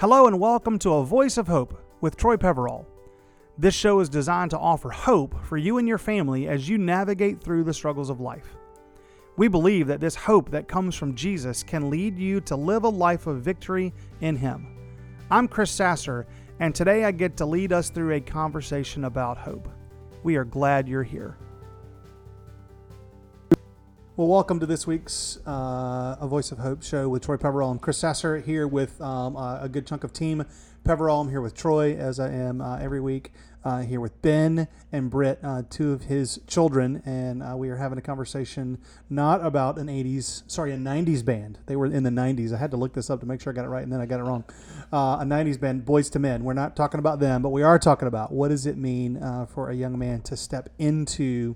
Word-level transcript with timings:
Hello 0.00 0.28
and 0.28 0.38
welcome 0.38 0.78
to 0.78 0.94
A 0.94 1.04
Voice 1.04 1.38
of 1.38 1.48
Hope 1.48 1.76
with 2.00 2.16
Troy 2.16 2.36
Peverall. 2.36 2.86
This 3.58 3.74
show 3.74 3.98
is 3.98 4.08
designed 4.08 4.52
to 4.52 4.58
offer 4.58 4.90
hope 4.90 5.44
for 5.44 5.56
you 5.56 5.78
and 5.78 5.88
your 5.88 5.98
family 5.98 6.46
as 6.46 6.68
you 6.68 6.78
navigate 6.78 7.42
through 7.42 7.64
the 7.64 7.74
struggles 7.74 8.08
of 8.08 8.20
life. 8.20 8.54
We 9.36 9.48
believe 9.48 9.88
that 9.88 9.98
this 9.98 10.14
hope 10.14 10.52
that 10.52 10.68
comes 10.68 10.94
from 10.94 11.16
Jesus 11.16 11.64
can 11.64 11.90
lead 11.90 12.16
you 12.16 12.40
to 12.42 12.54
live 12.54 12.84
a 12.84 12.88
life 12.88 13.26
of 13.26 13.42
victory 13.42 13.92
in 14.20 14.36
Him. 14.36 14.68
I'm 15.32 15.48
Chris 15.48 15.72
Sasser, 15.72 16.28
and 16.60 16.72
today 16.72 17.04
I 17.04 17.10
get 17.10 17.36
to 17.38 17.44
lead 17.44 17.72
us 17.72 17.90
through 17.90 18.14
a 18.14 18.20
conversation 18.20 19.04
about 19.06 19.36
hope. 19.36 19.68
We 20.22 20.36
are 20.36 20.44
glad 20.44 20.86
you're 20.86 21.02
here. 21.02 21.36
Well, 24.18 24.26
welcome 24.26 24.58
to 24.58 24.66
this 24.66 24.84
week's 24.84 25.38
uh, 25.46 26.16
A 26.20 26.26
Voice 26.26 26.50
of 26.50 26.58
Hope 26.58 26.82
show 26.82 27.08
with 27.08 27.24
Troy 27.24 27.36
Peverall. 27.36 27.70
I'm 27.70 27.78
Chris 27.78 27.98
Sasser 27.98 28.40
here 28.40 28.66
with 28.66 29.00
um, 29.00 29.36
a 29.36 29.68
good 29.70 29.86
chunk 29.86 30.02
of 30.02 30.12
team. 30.12 30.44
Peverall, 30.82 31.20
I'm 31.20 31.28
here 31.28 31.40
with 31.40 31.54
Troy, 31.54 31.94
as 31.94 32.18
I 32.18 32.32
am 32.32 32.60
uh, 32.60 32.78
every 32.78 33.00
week. 33.00 33.30
Uh, 33.64 33.82
here 33.82 34.00
with 34.00 34.20
Ben 34.20 34.66
and 34.90 35.08
Britt, 35.08 35.38
uh, 35.44 35.62
two 35.70 35.92
of 35.92 36.04
his 36.04 36.40
children, 36.48 37.00
and 37.06 37.44
uh, 37.44 37.56
we 37.56 37.68
are 37.68 37.76
having 37.76 37.96
a 37.96 38.02
conversation 38.02 38.78
not 39.08 39.44
about 39.44 39.78
an 39.78 39.86
80s, 39.86 40.42
sorry, 40.50 40.72
a 40.72 40.76
90s 40.76 41.24
band. 41.24 41.60
They 41.66 41.76
were 41.76 41.86
in 41.86 42.02
the 42.02 42.10
90s. 42.10 42.52
I 42.52 42.56
had 42.56 42.72
to 42.72 42.76
look 42.76 42.94
this 42.94 43.10
up 43.10 43.20
to 43.20 43.26
make 43.26 43.40
sure 43.40 43.52
I 43.52 43.54
got 43.54 43.66
it 43.66 43.68
right, 43.68 43.84
and 43.84 43.92
then 43.92 44.00
I 44.00 44.06
got 44.06 44.18
it 44.18 44.24
wrong. 44.24 44.42
a 44.90 45.24
90s 45.24 45.60
band, 45.60 45.84
Boys 45.84 46.10
to 46.10 46.18
Men. 46.18 46.42
We're 46.42 46.54
not 46.54 46.74
talking 46.74 46.98
about 46.98 47.20
them, 47.20 47.40
but 47.40 47.50
we 47.50 47.62
are 47.62 47.78
talking 47.78 48.08
about 48.08 48.32
what 48.32 48.48
does 48.48 48.66
it 48.66 48.76
mean 48.76 49.20
for 49.54 49.70
a 49.70 49.74
young 49.74 49.96
man 49.96 50.22
to 50.22 50.36
step 50.36 50.70
into 50.76 51.54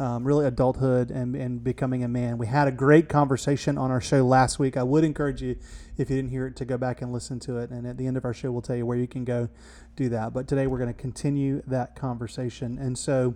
um, 0.00 0.24
really 0.24 0.46
adulthood 0.46 1.10
and, 1.10 1.36
and 1.36 1.62
becoming 1.62 2.02
a 2.02 2.08
man. 2.08 2.38
We 2.38 2.46
had 2.46 2.66
a 2.66 2.72
great 2.72 3.10
conversation 3.10 3.76
on 3.76 3.90
our 3.90 4.00
show 4.00 4.24
last 4.24 4.58
week. 4.58 4.78
I 4.78 4.82
would 4.82 5.04
encourage 5.04 5.42
you, 5.42 5.56
if 5.98 6.08
you 6.08 6.16
didn't 6.16 6.30
hear 6.30 6.46
it, 6.46 6.56
to 6.56 6.64
go 6.64 6.78
back 6.78 7.02
and 7.02 7.12
listen 7.12 7.38
to 7.40 7.58
it. 7.58 7.68
And 7.68 7.86
at 7.86 7.98
the 7.98 8.06
end 8.06 8.16
of 8.16 8.24
our 8.24 8.32
show, 8.32 8.50
we'll 8.50 8.62
tell 8.62 8.76
you 8.76 8.86
where 8.86 8.96
you 8.96 9.06
can 9.06 9.26
go 9.26 9.50
do 9.96 10.08
that. 10.08 10.32
But 10.32 10.48
today 10.48 10.66
we're 10.66 10.78
going 10.78 10.92
to 10.92 10.98
continue 10.98 11.62
that 11.66 11.96
conversation. 11.96 12.78
And 12.78 12.98
so, 12.98 13.34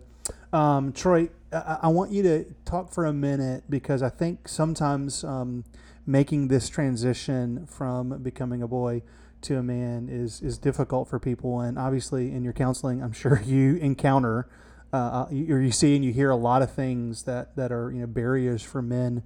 um, 0.54 0.92
Troy, 0.92 1.28
I, 1.52 1.80
I, 1.82 1.88
want 1.88 2.12
you 2.12 2.22
to 2.22 2.46
talk 2.64 2.90
for 2.90 3.04
a 3.04 3.12
minute 3.12 3.64
because 3.68 4.02
I 4.02 4.08
think 4.08 4.48
sometimes 4.48 5.22
um, 5.22 5.64
making 6.06 6.48
this 6.48 6.70
transition 6.70 7.66
from 7.66 8.22
becoming 8.22 8.62
a 8.62 8.68
boy 8.68 9.02
to 9.42 9.58
a 9.58 9.62
man 9.62 10.08
is 10.10 10.40
is 10.40 10.56
difficult 10.56 11.08
for 11.08 11.18
people. 11.18 11.60
And 11.60 11.78
obviously, 11.78 12.32
in 12.32 12.42
your 12.42 12.54
counseling, 12.54 13.02
I'm 13.02 13.12
sure 13.12 13.42
you 13.44 13.76
encounter 13.76 14.48
uh, 14.94 14.96
uh 14.96 15.28
you, 15.30 15.56
you 15.56 15.72
see 15.72 15.96
and 15.96 16.04
you 16.04 16.12
hear 16.12 16.30
a 16.30 16.36
lot 16.36 16.62
of 16.62 16.72
things 16.72 17.24
that, 17.24 17.56
that 17.56 17.72
are 17.72 17.90
you 17.92 18.00
know 18.00 18.06
barriers 18.06 18.62
for 18.62 18.82
men 18.82 19.22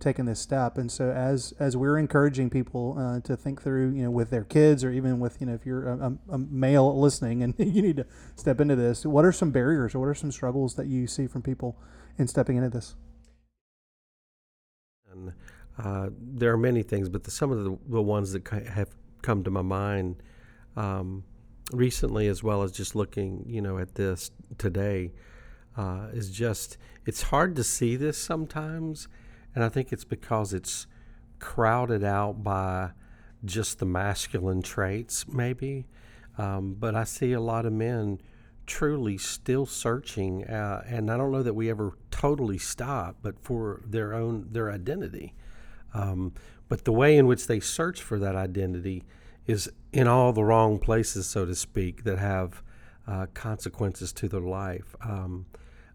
taking 0.00 0.26
this 0.26 0.40
step. 0.40 0.78
And 0.78 0.90
so 0.90 1.10
as 1.10 1.52
as 1.58 1.76
we're 1.76 1.98
encouraging 1.98 2.50
people 2.50 2.96
uh, 2.98 3.20
to 3.20 3.36
think 3.36 3.62
through, 3.62 3.90
you 3.90 4.02
know, 4.02 4.10
with 4.10 4.30
their 4.30 4.44
kids 4.44 4.84
or 4.84 4.90
even 4.90 5.18
with 5.18 5.40
you 5.40 5.46
know 5.46 5.54
if 5.54 5.66
you're 5.66 5.88
a, 5.88 6.12
a, 6.30 6.38
male 6.38 6.98
listening 6.98 7.42
and 7.42 7.54
you 7.58 7.82
need 7.82 7.96
to 7.96 8.06
step 8.36 8.60
into 8.60 8.76
this, 8.76 9.04
what 9.04 9.24
are 9.24 9.32
some 9.32 9.50
barriers 9.50 9.94
or 9.94 10.00
what 10.00 10.08
are 10.08 10.14
some 10.14 10.32
struggles 10.32 10.74
that 10.76 10.86
you 10.86 11.06
see 11.06 11.26
from 11.26 11.42
people 11.42 11.78
in 12.16 12.28
stepping 12.28 12.56
into 12.56 12.70
this? 12.70 12.94
And 15.10 15.32
uh, 15.78 16.10
there 16.20 16.52
are 16.52 16.58
many 16.58 16.82
things, 16.82 17.08
but 17.08 17.24
the, 17.24 17.30
some 17.30 17.50
of 17.50 17.64
the, 17.64 17.78
the 17.88 18.02
ones 18.02 18.32
that 18.32 18.46
have 18.48 18.90
come 19.22 19.42
to 19.44 19.50
my 19.50 19.62
mind. 19.62 20.22
Um, 20.76 21.24
recently, 21.72 22.28
as 22.28 22.42
well 22.42 22.62
as 22.62 22.72
just 22.72 22.94
looking, 22.94 23.44
you 23.46 23.60
know, 23.60 23.78
at 23.78 23.94
this 23.94 24.30
today, 24.56 25.12
uh, 25.76 26.08
is 26.12 26.30
just 26.30 26.76
it's 27.06 27.22
hard 27.22 27.56
to 27.56 27.64
see 27.64 27.96
this 27.96 28.18
sometimes, 28.18 29.08
and 29.54 29.62
I 29.64 29.68
think 29.68 29.92
it's 29.92 30.04
because 30.04 30.52
it's 30.52 30.86
crowded 31.38 32.04
out 32.04 32.42
by 32.42 32.90
just 33.44 33.78
the 33.78 33.86
masculine 33.86 34.62
traits, 34.62 35.26
maybe. 35.28 35.86
Um, 36.36 36.76
but 36.78 36.94
I 36.94 37.04
see 37.04 37.32
a 37.32 37.40
lot 37.40 37.66
of 37.66 37.72
men 37.72 38.20
truly 38.66 39.16
still 39.16 39.66
searching, 39.66 40.44
uh, 40.44 40.84
and 40.86 41.10
I 41.10 41.16
don't 41.16 41.32
know 41.32 41.42
that 41.42 41.54
we 41.54 41.70
ever 41.70 41.96
totally 42.10 42.58
stop, 42.58 43.16
but 43.22 43.38
for 43.40 43.80
their 43.86 44.14
own 44.14 44.48
their 44.50 44.70
identity. 44.70 45.34
Um, 45.94 46.34
but 46.68 46.84
the 46.84 46.92
way 46.92 47.16
in 47.16 47.26
which 47.26 47.46
they 47.46 47.60
search 47.60 48.02
for 48.02 48.18
that 48.18 48.36
identity 48.36 49.04
is 49.46 49.70
in 49.92 50.06
all 50.06 50.32
the 50.32 50.44
wrong 50.44 50.78
places, 50.78 51.26
so 51.26 51.46
to 51.46 51.54
speak, 51.54 52.04
that 52.04 52.18
have 52.18 52.62
uh, 53.06 53.26
consequences 53.34 54.12
to 54.12 54.28
their 54.28 54.40
life. 54.40 54.94
Um, 55.00 55.46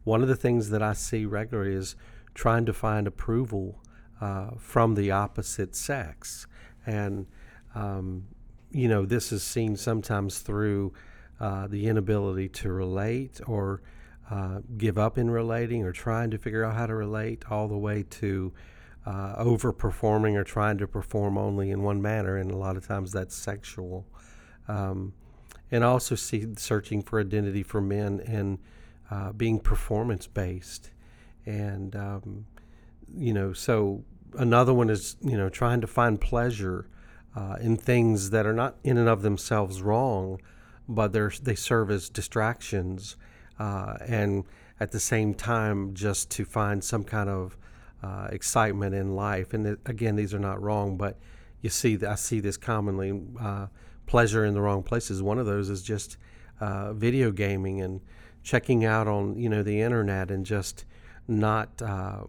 one 0.04 0.22
of 0.22 0.28
the 0.28 0.36
things 0.36 0.70
that 0.70 0.81
I 0.81 0.94
see 0.94 1.26
regularly 1.26 1.76
is 1.76 1.96
trying 2.34 2.66
to 2.66 2.74
find 2.74 3.08
approval 3.08 3.80
uh, 4.20 4.52
from 4.58 4.96
the 4.96 5.12
opposite 5.12 5.76
sex. 5.76 6.48
And, 6.86 7.28
um, 7.76 8.26
you 8.72 8.88
know, 8.88 9.06
this 9.06 9.31
is 9.31 9.44
seen 9.44 9.76
sometimes 9.76 10.40
through 10.40 10.94
uh, 11.40 11.68
the 11.68 11.88
inability 11.88 12.50
to 12.50 12.72
relate 12.72 13.40
or 13.46 13.81
uh, 14.30 14.60
give 14.78 14.98
up 14.98 15.18
in 15.18 15.30
relating 15.30 15.84
or 15.84 15.92
trying 15.92 16.31
to 16.31 16.38
figure 16.38 16.64
out 16.64 16.75
how 16.75 16.88
to 16.88 16.96
relate, 16.96 17.46
all 17.52 17.68
the 17.68 17.78
way 17.78 18.04
to 18.04 18.54
uh, 19.06 19.44
overperforming 19.44 20.36
or 20.36 20.44
trying 20.44 20.78
to 20.78 20.88
perform 20.88 21.38
only 21.38 21.72
in 21.72 21.84
one 21.84 22.02
manner, 22.02 22.38
and 22.38 22.52
a 22.52 22.58
lot 22.58 22.78
of 22.78 22.88
times 22.88 23.12
that's 23.12 23.36
sexual. 23.36 24.06
Um, 24.68 25.14
and 25.72 25.84
also 25.84 26.16
see 26.16 26.46
searching 26.58 27.02
for 27.02 27.19
identity 27.19 27.63
for 27.63 27.81
men 27.81 28.22
and 28.25 28.59
uh, 29.09 29.31
being 29.34 29.59
performance 29.59 30.28
based, 30.28 30.92
and 31.46 31.96
um, 31.96 32.46
you 33.16 33.34
know, 33.34 33.53
so 33.53 34.03
another 34.38 34.74
one 34.74 34.90
is 34.90 35.18
you 35.22 35.38
know 35.38 35.50
trying 35.50 35.81
to 35.81 35.88
find 35.88 36.22
pleasure 36.22 36.88
uh, 37.36 37.58
in 37.59 37.75
things 37.75 38.30
that 38.30 38.46
are 38.46 38.53
not 38.53 38.75
in 38.84 38.97
and 38.97 39.09
of 39.09 39.22
themselves 39.22 39.81
wrong, 39.81 40.40
but 40.88 41.12
they 41.12 41.28
they 41.42 41.56
serve 41.56 41.92
as 41.92 42.09
distractions, 42.09 43.16
uh, 43.59 43.97
and 44.06 44.46
at 44.80 44.92
the 44.92 45.00
same 45.00 45.34
time 45.34 45.94
just 45.94 46.30
to 46.31 46.46
find 46.46 46.84
some 46.84 47.03
kind 47.03 47.30
of 47.30 47.58
uh, 48.03 48.28
excitement 48.31 48.94
in 48.94 49.16
life. 49.16 49.53
And 49.53 49.78
again, 49.86 50.16
these 50.16 50.34
are 50.34 50.40
not 50.40 50.62
wrong, 50.62 50.97
but 50.97 51.18
you 51.62 51.69
see, 51.69 51.97
I 52.06 52.16
see 52.16 52.40
this 52.40 52.58
commonly. 52.58 53.19
Uh, 53.40 53.68
pleasure 54.06 54.46
in 54.46 54.53
the 54.53 54.62
wrong 54.62 54.84
places. 54.84 55.22
One 55.22 55.40
of 55.40 55.46
those 55.46 55.69
is 55.69 55.81
just 55.81 56.18
uh, 56.59 56.94
video 56.94 57.31
gaming 57.31 57.81
and 57.81 58.02
checking 58.44 58.86
out 58.86 59.08
on 59.08 59.38
you 59.38 59.50
know 59.50 59.63
the 59.63 59.81
internet 59.81 60.30
and 60.30 60.46
just 60.46 60.86
not 61.28 61.81
uh, 61.81 62.24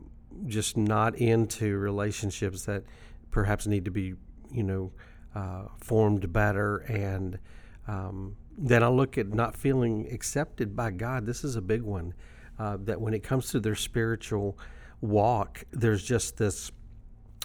just 0.46 0.76
not 0.76 1.16
into 1.16 1.76
relationships 1.76 2.64
that 2.64 2.84
perhaps 3.30 3.66
need 3.66 3.84
to 3.84 3.90
be 3.90 4.14
you 4.50 4.62
know 4.62 4.92
uh, 5.34 5.64
formed 5.78 6.32
better 6.32 6.78
and 6.88 7.38
um, 7.86 8.36
then 8.56 8.82
I 8.82 8.88
look 8.88 9.18
at 9.18 9.28
not 9.28 9.56
feeling 9.56 10.08
accepted 10.12 10.74
by 10.76 10.92
God. 10.92 11.26
This 11.26 11.44
is 11.44 11.56
a 11.56 11.60
big 11.60 11.82
one. 11.82 12.14
Uh, 12.56 12.78
that 12.84 13.00
when 13.00 13.12
it 13.12 13.24
comes 13.24 13.50
to 13.50 13.58
their 13.58 13.74
spiritual 13.74 14.56
walk, 15.04 15.64
there's 15.72 16.02
just 16.02 16.36
this 16.38 16.72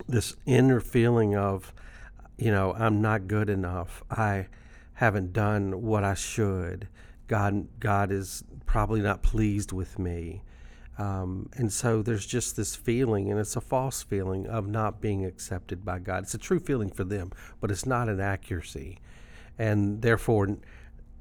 this 0.07 0.35
inner 0.45 0.79
feeling 0.79 1.35
of, 1.35 1.73
you 2.37 2.51
know, 2.51 2.73
I'm 2.73 3.01
not 3.01 3.27
good 3.27 3.49
enough. 3.49 4.01
I 4.09 4.47
haven't 4.93 5.33
done 5.33 5.81
what 5.81 6.05
I 6.05 6.13
should. 6.13 6.87
God, 7.27 7.67
God 7.79 8.11
is 8.11 8.43
probably 8.65 9.01
not 9.01 9.23
pleased 9.23 9.71
with 9.73 9.99
me. 9.99 10.41
Um, 10.97 11.49
and 11.53 11.71
so 11.71 12.01
there's 12.01 12.25
just 12.25 12.55
this 12.55 12.75
feeling, 12.75 13.29
and 13.29 13.39
it's 13.39 13.55
a 13.55 13.61
false 13.61 14.03
feeling 14.03 14.47
of 14.47 14.67
not 14.67 14.99
being 14.99 15.25
accepted 15.25 15.85
by 15.85 15.99
God. 15.99 16.23
It's 16.23 16.33
a 16.33 16.37
true 16.37 16.59
feeling 16.59 16.89
for 16.89 17.03
them, 17.03 17.31
but 17.61 17.71
it's 17.71 17.85
not 17.85 18.09
an 18.09 18.19
accuracy. 18.19 18.99
And 19.57 20.01
therefore, 20.01 20.57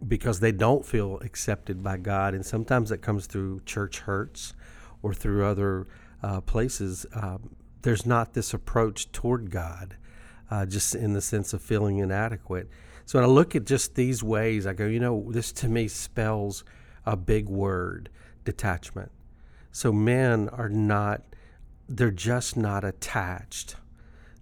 because 0.07 0.41
they 0.41 0.53
don't 0.53 0.87
feel 0.87 1.19
accepted 1.21 1.83
by 1.83 1.97
God, 1.97 2.35
and 2.35 2.45
sometimes 2.45 2.91
that 2.91 2.99
comes 2.99 3.27
through 3.27 3.61
church 3.67 4.01
hurts 4.01 4.55
or 5.03 5.15
through 5.15 5.45
other 5.45 5.87
uh, 6.23 6.41
places, 6.41 7.07
um, 7.15 7.57
there's 7.83 8.07
not 8.07 8.35
this 8.35 8.53
approach 8.53 9.11
toward 9.13 9.51
God, 9.51 9.97
uh, 10.51 10.67
just 10.67 10.95
in 10.95 11.13
the 11.13 11.21
sense 11.21 11.53
of 11.53 11.63
feeling 11.63 11.99
inadequate. 11.99 12.69
So 13.05 13.19
when 13.19 13.25
I 13.25 13.33
look 13.33 13.57
at 13.57 13.65
just 13.65 13.95
these 13.95 14.23
ways, 14.23 14.67
I 14.67 14.73
go, 14.73 14.87
you 14.87 15.01
know, 15.01 15.27
this 15.31 15.53
to 15.53 15.69
me 15.69 15.89
spells 15.89 16.65
a 17.07 17.17
big 17.17 17.49
word 17.49 18.11
detachment. 18.45 19.11
So 19.73 19.93
men 19.93 20.49
are 20.51 20.69
not, 20.69 21.23
they're 21.89 22.11
just 22.11 22.57
not 22.57 22.85
attached 22.85 23.77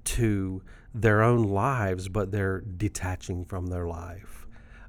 to 0.04 0.62
their 0.94 1.22
own 1.22 1.42
lives, 1.42 2.08
but 2.08 2.32
they're 2.32 2.60
detaching 2.60 3.44
from 3.44 3.66
their 3.66 3.86
life 3.86 4.46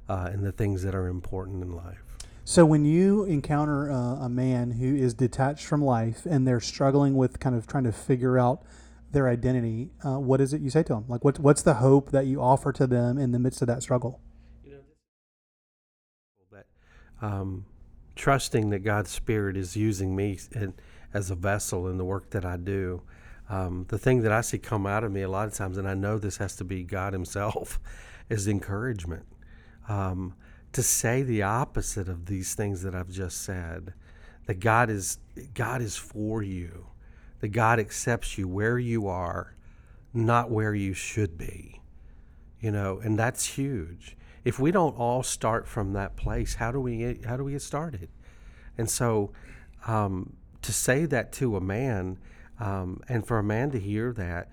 uh, 0.08 0.30
and 0.32 0.42
the 0.42 0.52
things 0.52 0.82
that 0.82 0.94
are 0.94 1.06
important 1.06 1.62
in 1.62 1.70
life. 1.70 2.07
So 2.48 2.64
when 2.64 2.86
you 2.86 3.24
encounter 3.24 3.90
uh, 3.90 4.24
a 4.24 4.28
man 4.30 4.70
who 4.70 4.96
is 4.96 5.12
detached 5.12 5.66
from 5.66 5.84
life 5.84 6.24
and 6.24 6.48
they're 6.48 6.60
struggling 6.60 7.14
with 7.14 7.38
kind 7.40 7.54
of 7.54 7.66
trying 7.66 7.84
to 7.84 7.92
figure 7.92 8.38
out 8.38 8.62
their 9.12 9.28
identity, 9.28 9.90
uh, 10.02 10.18
what 10.18 10.40
is 10.40 10.54
it 10.54 10.62
you 10.62 10.70
say 10.70 10.82
to 10.84 10.94
them? 10.94 11.04
Like, 11.08 11.22
what, 11.22 11.38
what's 11.38 11.60
the 11.60 11.74
hope 11.74 12.10
that 12.12 12.24
you 12.24 12.40
offer 12.40 12.72
to 12.72 12.86
them 12.86 13.18
in 13.18 13.32
the 13.32 13.38
midst 13.38 13.60
of 13.60 13.68
that 13.68 13.82
struggle? 13.82 14.22
You 14.64 14.78
know, 16.50 16.62
um, 17.20 17.66
trusting 18.16 18.70
that 18.70 18.78
God's 18.78 19.10
Spirit 19.10 19.54
is 19.54 19.76
using 19.76 20.16
me 20.16 20.38
in, 20.52 20.72
as 21.12 21.30
a 21.30 21.34
vessel 21.34 21.86
in 21.86 21.98
the 21.98 22.04
work 22.06 22.30
that 22.30 22.46
I 22.46 22.56
do. 22.56 23.02
Um, 23.50 23.84
the 23.88 23.98
thing 23.98 24.22
that 24.22 24.32
I 24.32 24.40
see 24.40 24.56
come 24.56 24.86
out 24.86 25.04
of 25.04 25.12
me 25.12 25.20
a 25.20 25.28
lot 25.28 25.48
of 25.48 25.52
times, 25.52 25.76
and 25.76 25.86
I 25.86 25.92
know 25.92 26.16
this 26.16 26.38
has 26.38 26.56
to 26.56 26.64
be 26.64 26.82
God 26.82 27.12
Himself, 27.12 27.78
is 28.30 28.48
encouragement. 28.48 29.26
Um, 29.86 30.32
to 30.78 30.82
say 30.84 31.24
the 31.24 31.42
opposite 31.42 32.08
of 32.08 32.26
these 32.26 32.54
things 32.54 32.82
that 32.82 32.94
I've 32.94 33.10
just 33.10 33.42
said, 33.42 33.94
that 34.46 34.60
God 34.60 34.88
is 34.88 35.18
God 35.52 35.82
is 35.82 35.96
for 35.96 36.40
you, 36.40 36.86
that 37.40 37.48
God 37.48 37.80
accepts 37.80 38.38
you 38.38 38.46
where 38.46 38.78
you 38.78 39.08
are, 39.08 39.56
not 40.14 40.52
where 40.52 40.76
you 40.76 40.94
should 40.94 41.36
be. 41.36 41.80
You 42.60 42.70
know, 42.70 43.00
and 43.02 43.18
that's 43.18 43.44
huge. 43.44 44.16
If 44.44 44.60
we 44.60 44.70
don't 44.70 44.96
all 44.96 45.24
start 45.24 45.66
from 45.66 45.94
that 45.94 46.14
place, 46.14 46.54
how 46.54 46.70
do 46.70 46.78
we 46.78 47.18
how 47.26 47.36
do 47.36 47.42
we 47.42 47.50
get 47.50 47.62
started? 47.62 48.08
And 48.78 48.88
so, 48.88 49.32
um, 49.84 50.34
to 50.62 50.72
say 50.72 51.06
that 51.06 51.32
to 51.32 51.56
a 51.56 51.60
man, 51.60 52.18
um, 52.60 53.00
and 53.08 53.26
for 53.26 53.40
a 53.40 53.42
man 53.42 53.72
to 53.72 53.80
hear 53.80 54.12
that, 54.12 54.48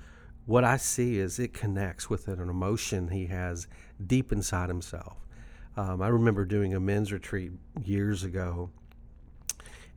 what 0.48 0.63
I 0.63 0.77
see 0.77 1.19
is 1.19 1.38
it 1.38 1.54
connects 1.54 2.10
with 2.10 2.27
an 2.27 2.39
emotion 2.39 3.10
he 3.10 3.27
has 3.27 3.68
deep 4.04 4.31
inside 4.31 4.69
himself. 4.69 5.18
Um, 5.77 6.01
I 6.01 6.07
remember 6.07 6.45
doing 6.45 6.74
a 6.74 6.80
men's 6.80 7.12
retreat 7.12 7.51
years 7.83 8.24
ago, 8.24 8.69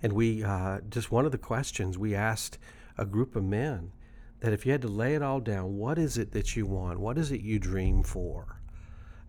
and 0.03 0.13
we 0.13 0.43
uh, 0.43 0.81
just 0.89 1.13
one 1.13 1.25
of 1.25 1.33
the 1.33 1.39
questions 1.39 1.97
we 1.97 2.15
asked 2.15 2.59
a 2.97 3.05
group 3.05 3.37
of 3.37 3.45
men 3.45 3.93
that 4.41 4.53
if 4.53 4.67
you 4.67 4.73
had 4.73 4.83
to 4.83 4.89
lay 4.89 5.15
it 5.15 5.23
all 5.23 5.41
down, 5.41 5.77
what 5.77 5.99
is 5.99 6.19
it 6.19 6.33
that 6.33 6.57
you 6.57 6.67
want? 6.67 6.99
What 6.99 7.17
is 7.17 7.31
it 7.31 7.41
you 7.41 7.59
dream 7.59 8.03
for? 8.03 8.61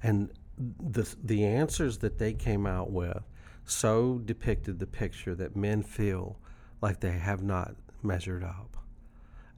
And 0.02 0.32
the 0.58 1.08
the 1.24 1.46
answers 1.46 2.00
that 2.00 2.18
they 2.18 2.34
came 2.34 2.66
out 2.66 2.92
with 2.92 3.24
so 3.66 4.20
depicted 4.26 4.80
the 4.80 4.88
picture 4.88 5.36
that 5.36 5.56
men 5.56 5.84
feel 5.84 6.40
like 6.82 7.00
they 7.00 7.12
have 7.12 7.44
not 7.44 7.76
measured 8.02 8.44
up. 8.44 8.78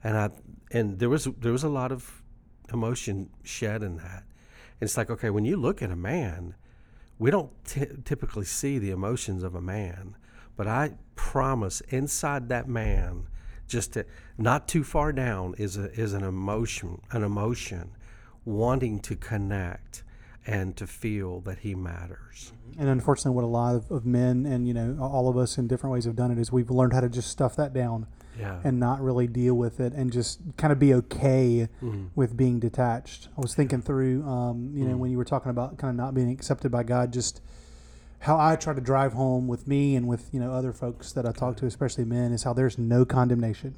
And 0.03 0.17
I 0.17 0.29
and 0.71 0.99
there 0.99 1.09
was 1.09 1.25
there 1.39 1.53
was 1.53 1.63
a 1.63 1.69
lot 1.69 1.91
of 1.91 2.21
emotion 2.73 3.29
shed 3.43 3.81
in 3.81 3.97
that. 3.97 4.23
And 4.79 4.88
it's 4.88 4.97
like 4.97 5.09
okay, 5.09 5.29
when 5.29 5.45
you 5.45 5.57
look 5.57 5.81
at 5.81 5.91
a 5.91 5.95
man, 5.95 6.55
we 7.21 7.29
don't 7.29 7.51
t- 7.65 7.85
typically 8.03 8.45
see 8.45 8.79
the 8.79 8.89
emotions 8.89 9.44
of 9.44 9.53
a 9.53 9.62
man, 9.62 10.15
but 10.57 10.68
I 10.68 10.94
promise 11.15 11.79
inside 11.89 12.50
that 12.50 12.68
man, 12.68 13.27
just 13.68 13.94
to, 13.94 14.07
not 14.39 14.68
too 14.68 14.83
far 14.83 15.13
down, 15.13 15.53
is 15.59 15.77
a, 15.77 15.91
is 15.91 16.13
an 16.13 16.23
emotion, 16.23 17.00
an 17.12 17.21
emotion, 17.23 17.91
wanting 18.44 18.97
to 19.01 19.15
connect 19.15 20.01
and 20.47 20.75
to 20.77 20.88
feel 20.88 21.39
that 21.41 21.59
he 21.59 21.75
matters. 21.75 22.51
And 22.79 22.89
unfortunately, 22.89 23.35
what 23.35 23.43
a 23.43 23.47
lot 23.47 23.75
of, 23.75 23.91
of 23.91 24.05
men 24.05 24.45
and 24.45 24.67
you 24.67 24.73
know 24.73 24.97
all 24.99 25.29
of 25.29 25.38
us 25.38 25.57
in 25.57 25.67
different 25.67 25.93
ways 25.93 26.05
have 26.05 26.15
done 26.15 26.31
it 26.31 26.39
is 26.39 26.51
we've 26.51 26.71
learned 26.71 26.93
how 26.93 27.01
to 27.01 27.09
just 27.09 27.29
stuff 27.29 27.55
that 27.57 27.73
down 27.73 28.07
Yeah. 28.39 28.59
and 28.63 28.79
not 28.79 29.01
really 29.01 29.27
deal 29.27 29.53
with 29.55 29.79
it 29.79 29.93
and 29.93 30.11
just 30.11 30.39
kind 30.57 30.71
of 30.73 30.79
be 30.79 30.93
okay 30.95 31.67
Mhm. 31.81 32.07
with 32.15 32.35
being 32.35 32.59
detached. 32.59 33.27
I 33.38 33.41
was 33.41 33.53
thinking 33.53 33.81
through, 33.81 34.23
um, 34.25 34.71
you 34.75 34.88
know, 34.88 34.95
Mm. 34.95 34.99
when 34.99 35.11
you 35.11 35.17
were 35.17 35.25
talking 35.25 35.51
about 35.51 35.77
kind 35.77 35.89
of 35.91 35.95
not 35.97 36.13
being 36.15 36.29
accepted 36.31 36.71
by 36.71 36.83
God, 36.83 37.11
just 37.13 37.41
how 38.19 38.39
I 38.39 38.55
try 38.55 38.73
to 38.73 38.81
drive 38.81 39.13
home 39.13 39.47
with 39.47 39.67
me 39.67 39.95
and 39.95 40.07
with 40.07 40.33
you 40.33 40.39
know 40.39 40.53
other 40.53 40.73
folks 40.73 41.11
that 41.13 41.25
I 41.27 41.31
talk 41.33 41.57
to, 41.57 41.65
especially 41.65 42.05
men, 42.05 42.31
is 42.31 42.43
how 42.43 42.53
there's 42.53 42.77
no 42.79 43.03
condemnation 43.05 43.75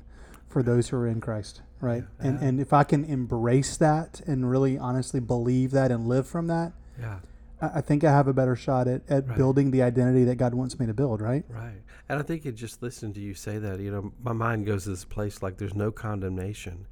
for 0.47 0.61
those 0.63 0.89
who 0.89 0.97
are 0.97 1.07
in 1.07 1.19
Christ, 1.21 1.61
right? 1.81 2.03
And 2.19 2.39
Yeah. 2.39 2.47
and 2.47 2.59
if 2.59 2.73
I 2.73 2.83
can 2.83 3.03
embrace 3.05 3.77
that 3.77 4.21
and 4.27 4.49
really 4.49 4.77
honestly 4.77 5.19
believe 5.19 5.71
that 5.71 5.91
and 5.91 6.07
live 6.07 6.27
from 6.27 6.47
that, 6.47 6.73
yeah. 6.99 7.19
I 7.61 7.79
I 7.79 7.81
think 7.81 8.03
I 8.03 8.11
have 8.11 8.27
a 8.27 8.33
better 8.33 8.55
shot 8.55 8.87
at, 8.87 9.01
at 9.09 9.27
Right. 9.27 9.37
building 9.37 9.71
the 9.71 9.81
identity 9.81 10.23
that 10.25 10.35
God 10.35 10.53
wants 10.53 10.79
me 10.79 10.85
to 10.85 10.93
build, 10.93 11.21
right? 11.21 11.45
Right. 11.49 11.81
And 12.09 12.19
I 12.19 12.23
think 12.23 12.45
it 12.45 12.53
just 12.55 12.83
listening 12.83 13.13
to 13.13 13.21
you 13.21 13.33
say 13.33 13.57
that, 13.57 13.79
you 13.79 13.89
know, 13.89 14.11
my 14.21 14.33
mind 14.33 14.65
goes 14.65 14.83
to 14.83 14.89
this 14.89 15.05
place 15.05 15.41
like 15.41 15.57
there's 15.57 15.73
no 15.75 15.91
condemnation. 15.91 16.85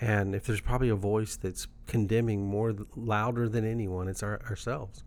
And 0.00 0.34
if 0.34 0.44
there's 0.46 0.60
probably 0.60 0.88
a 0.88 0.94
voice 0.96 1.36
that's 1.36 1.66
condemning 1.86 2.46
more 2.46 2.74
louder 2.96 3.48
than 3.48 3.64
anyone, 3.64 4.08
it's 4.08 4.22
our, 4.22 4.40
ourselves. 4.48 5.04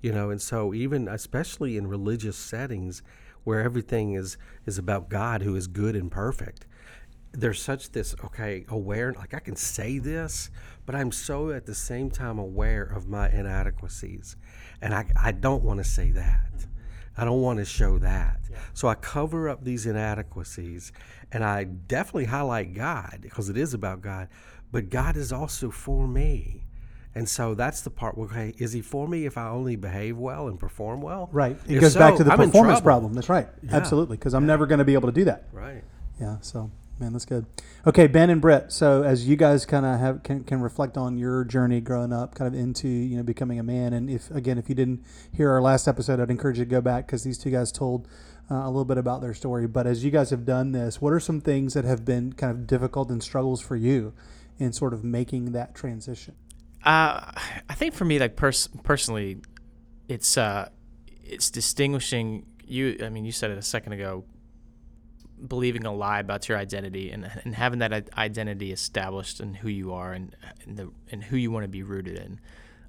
You 0.00 0.12
know, 0.12 0.30
and 0.30 0.40
so 0.40 0.74
even 0.74 1.08
especially 1.08 1.76
in 1.78 1.86
religious 1.86 2.36
settings 2.36 3.02
where 3.44 3.60
everything 3.62 4.12
is 4.14 4.36
is 4.66 4.78
about 4.78 5.08
God 5.08 5.42
who 5.42 5.54
is 5.56 5.66
good 5.66 5.96
and 5.96 6.10
perfect, 6.10 6.66
there's 7.34 7.60
such 7.60 7.92
this 7.92 8.14
okay 8.24 8.64
aware 8.68 9.12
like 9.12 9.34
I 9.34 9.40
can 9.40 9.56
say 9.56 9.98
this, 9.98 10.50
but 10.86 10.94
I'm 10.94 11.12
so 11.12 11.50
at 11.50 11.66
the 11.66 11.74
same 11.74 12.10
time 12.10 12.38
aware 12.38 12.84
of 12.84 13.08
my 13.08 13.28
inadequacies, 13.30 14.36
and 14.80 14.94
I 14.94 15.06
I 15.20 15.32
don't 15.32 15.64
want 15.64 15.78
to 15.78 15.84
say 15.84 16.10
that. 16.12 16.66
I 17.16 17.24
don't 17.24 17.42
want 17.42 17.60
to 17.60 17.64
show 17.64 17.98
that. 17.98 18.40
So 18.72 18.88
I 18.88 18.94
cover 18.96 19.48
up 19.48 19.64
these 19.64 19.86
inadequacies, 19.86 20.92
and 21.30 21.44
I 21.44 21.64
definitely 21.64 22.24
highlight 22.24 22.74
God 22.74 23.18
because 23.20 23.48
it 23.48 23.56
is 23.56 23.72
about 23.72 24.00
God, 24.00 24.28
but 24.72 24.90
God 24.90 25.16
is 25.16 25.32
also 25.32 25.70
for 25.70 26.08
me. 26.08 26.64
And 27.16 27.28
so 27.28 27.54
that's 27.54 27.82
the 27.82 27.90
part 27.90 28.18
where, 28.18 28.26
okay, 28.26 28.54
is 28.58 28.72
he 28.72 28.80
for 28.80 29.06
me 29.06 29.24
if 29.24 29.38
I 29.38 29.48
only 29.48 29.76
behave 29.76 30.18
well 30.18 30.48
and 30.48 30.58
perform 30.58 31.00
well? 31.00 31.28
Right. 31.30 31.56
It 31.68 31.76
If 31.76 31.80
goes 31.80 31.94
back 31.94 32.16
to 32.16 32.24
the 32.24 32.32
I'm 32.32 32.38
performance 32.38 32.80
problem. 32.80 33.14
That's 33.14 33.28
right. 33.28 33.46
Yeah. 33.62 33.76
Absolutely. 33.76 34.16
Because 34.16 34.34
I'm 34.34 34.46
never 34.46 34.66
going 34.66 34.80
to 34.80 34.84
be 34.84 34.94
able 34.94 35.08
to 35.08 35.14
do 35.14 35.24
that. 35.26 35.44
Right. 35.52 35.84
Yeah. 36.20 36.38
So, 36.40 36.72
man, 36.98 37.12
that's 37.12 37.24
good. 37.24 37.46
Okay, 37.86 38.06
Ben 38.06 38.30
and 38.30 38.40
Britt. 38.40 38.72
So, 38.72 39.02
as 39.02 39.28
you 39.28 39.36
guys 39.36 39.66
kind 39.66 39.84
of 39.84 39.98
have 39.98 40.22
can, 40.22 40.44
can 40.44 40.60
reflect 40.60 40.96
on 40.96 41.18
your 41.18 41.44
journey 41.44 41.80
growing 41.80 42.12
up, 42.12 42.34
kind 42.34 42.52
of 42.52 42.58
into 42.58 42.88
you 42.88 43.16
know 43.16 43.22
becoming 43.22 43.58
a 43.58 43.62
man, 43.62 43.92
and 43.92 44.08
if 44.08 44.30
again, 44.30 44.58
if 44.58 44.68
you 44.68 44.74
didn't 44.74 45.04
hear 45.32 45.50
our 45.50 45.60
last 45.62 45.88
episode, 45.88 46.20
I'd 46.20 46.30
encourage 46.30 46.58
you 46.58 46.64
to 46.64 46.70
go 46.70 46.80
back 46.80 47.06
because 47.06 47.24
these 47.24 47.38
two 47.38 47.50
guys 47.50 47.72
told 47.72 48.08
uh, 48.50 48.56
a 48.56 48.66
little 48.66 48.84
bit 48.84 48.98
about 48.98 49.20
their 49.20 49.34
story. 49.34 49.66
But 49.66 49.86
as 49.86 50.04
you 50.04 50.10
guys 50.10 50.30
have 50.30 50.44
done 50.44 50.72
this, 50.72 51.00
what 51.00 51.12
are 51.12 51.20
some 51.20 51.40
things 51.40 51.74
that 51.74 51.84
have 51.84 52.04
been 52.04 52.32
kind 52.32 52.50
of 52.50 52.66
difficult 52.66 53.10
and 53.10 53.22
struggles 53.22 53.60
for 53.60 53.76
you 53.76 54.12
in 54.58 54.72
sort 54.72 54.94
of 54.94 55.04
making 55.04 55.52
that 55.52 55.74
transition? 55.74 56.34
Uh, 56.84 57.32
I 57.68 57.74
think 57.74 57.94
for 57.94 58.04
me, 58.04 58.18
like 58.18 58.36
pers- 58.36 58.68
personally, 58.82 59.38
it's 60.08 60.36
uh, 60.36 60.68
it's 61.22 61.50
distinguishing 61.50 62.46
you. 62.64 62.98
I 63.02 63.08
mean, 63.08 63.24
you 63.24 63.32
said 63.32 63.50
it 63.50 63.58
a 63.58 63.62
second 63.62 63.94
ago. 63.94 64.24
Believing 65.48 65.84
a 65.84 65.92
lie 65.92 66.20
about 66.20 66.48
your 66.48 66.58
identity 66.58 67.10
and, 67.10 67.30
and 67.44 67.54
having 67.54 67.80
that 67.80 68.08
identity 68.16 68.72
established 68.72 69.40
and 69.40 69.56
who 69.56 69.68
you 69.68 69.92
are 69.92 70.12
and 70.12 70.36
and, 70.64 70.76
the, 70.76 70.90
and 71.10 71.24
who 71.24 71.36
you 71.36 71.50
want 71.50 71.64
to 71.64 71.68
be 71.68 71.82
rooted 71.82 72.18
in. 72.18 72.40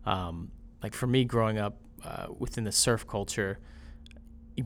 Um, 0.05 0.51
like 0.83 0.93
for 0.93 1.07
me, 1.07 1.25
growing 1.25 1.57
up 1.57 1.77
uh, 2.03 2.27
within 2.37 2.63
the 2.63 2.71
surf 2.71 3.07
culture, 3.07 3.59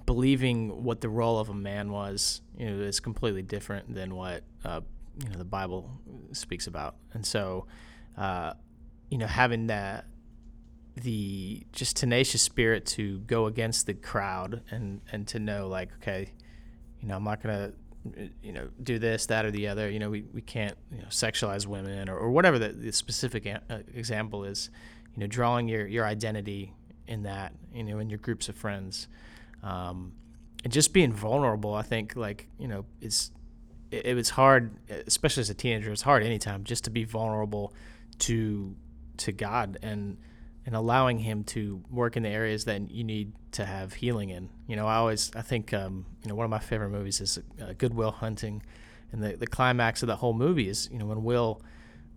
believing 0.06 0.84
what 0.84 1.02
the 1.02 1.10
role 1.10 1.40
of 1.40 1.50
a 1.50 1.54
man 1.54 1.92
was, 1.92 2.42
you 2.58 2.70
know, 2.70 2.82
is 2.82 3.00
completely 3.00 3.42
different 3.42 3.94
than 3.94 4.16
what 4.16 4.44
uh, 4.66 4.82
you 5.24 5.30
know 5.30 5.38
the 5.38 5.46
Bible 5.46 5.90
speaks 6.34 6.68
about. 6.68 6.96
And 7.14 7.26
so, 7.26 7.66
uh, 8.18 8.54
you 9.10 9.18
know, 9.18 9.28
having 9.28 9.68
that 9.68 10.06
the 10.96 11.66
just 11.72 11.96
tenacious 11.96 12.42
spirit 12.42 12.86
to 12.86 13.20
go 13.20 13.46
against 13.46 13.86
the 13.86 13.94
crowd 13.94 14.62
and 14.70 15.02
and 15.12 15.28
to 15.30 15.40
know 15.40 15.68
like, 15.68 15.90
okay, 15.96 16.34
you 17.02 17.08
know, 17.08 17.16
I'm 17.16 17.24
not 17.24 17.42
gonna 17.42 17.72
you 18.42 18.54
know 18.54 18.70
do 18.82 18.98
this 18.98 19.26
that 19.28 19.46
or 19.46 19.52
the 19.52 19.68
other. 19.68 19.90
You 19.90 20.00
know 20.00 20.10
we, 20.10 20.26
we 20.34 20.42
can't 20.42 20.78
you 20.92 21.00
know 21.00 21.08
sexualize 21.10 21.66
women 21.66 22.10
or, 22.10 22.18
or 22.18 22.32
whatever 22.32 22.58
the, 22.60 22.70
the 22.70 22.92
specific 22.92 23.46
a- 23.46 23.62
uh, 23.70 23.80
example 23.94 24.44
is. 24.44 24.70
You 25.16 25.22
know 25.22 25.28
drawing 25.28 25.68
your 25.68 25.86
your 25.88 26.06
identity 26.06 26.74
in 27.08 27.24
that 27.24 27.54
you 27.74 27.84
know 27.84 28.00
in 28.00 28.10
your 28.10 28.20
groups 28.20 28.50
of 28.50 28.56
friends 28.56 29.08
um, 29.64 30.14
and 30.64 30.72
just 30.72 30.94
being 30.94 31.12
vulnerable 31.12 31.74
i 31.74 31.82
think 31.82 32.16
like 32.16 32.48
you 32.60 32.68
know 32.68 32.86
it's 33.02 33.32
it, 33.90 34.06
it 34.06 34.14
was 34.14 34.30
hard 34.30 34.72
especially 35.08 35.42
as 35.42 35.50
a 35.50 35.56
teenager 35.56 35.92
it's 35.92 36.04
hard 36.04 36.22
anytime 36.22 36.64
just 36.64 36.84
to 36.84 36.92
be 36.92 37.04
vulnerable 37.04 37.74
to 38.20 38.76
to 39.20 39.32
god. 39.32 39.78
And 39.82 40.18
and 40.66 40.76
allowing 40.76 41.20
him 41.20 41.44
to 41.44 41.84
work 41.90 42.18
in 42.18 42.24
the 42.24 42.30
areas 42.30 42.66
that 42.66 42.92
you 42.92 43.04
need 43.04 43.34
to 43.52 43.66
have 43.66 43.94
healing 43.94 44.30
in. 44.30 44.50
You 44.68 44.76
know 44.76 44.88
i 44.88 44.96
always 44.96 45.32
i 45.36 45.42
think 45.42 45.74
um, 45.74 46.06
you 46.24 46.30
know 46.30 46.36
one 46.36 46.46
of 46.46 46.52
my 46.52 46.60
favorite 46.60 46.90
movies 46.90 47.22
is 47.22 47.40
uh, 47.62 47.74
Good 47.78 47.94
Will 47.94 48.12
Hunting. 48.12 48.62
And 49.12 49.24
the, 49.24 49.36
the 49.36 49.48
climax 49.48 50.04
of 50.04 50.08
the 50.08 50.18
whole 50.18 50.34
movie 50.34 50.70
is 50.70 50.90
you 50.92 51.00
know 51.00 51.06
when 51.06 51.24
will 51.24 51.62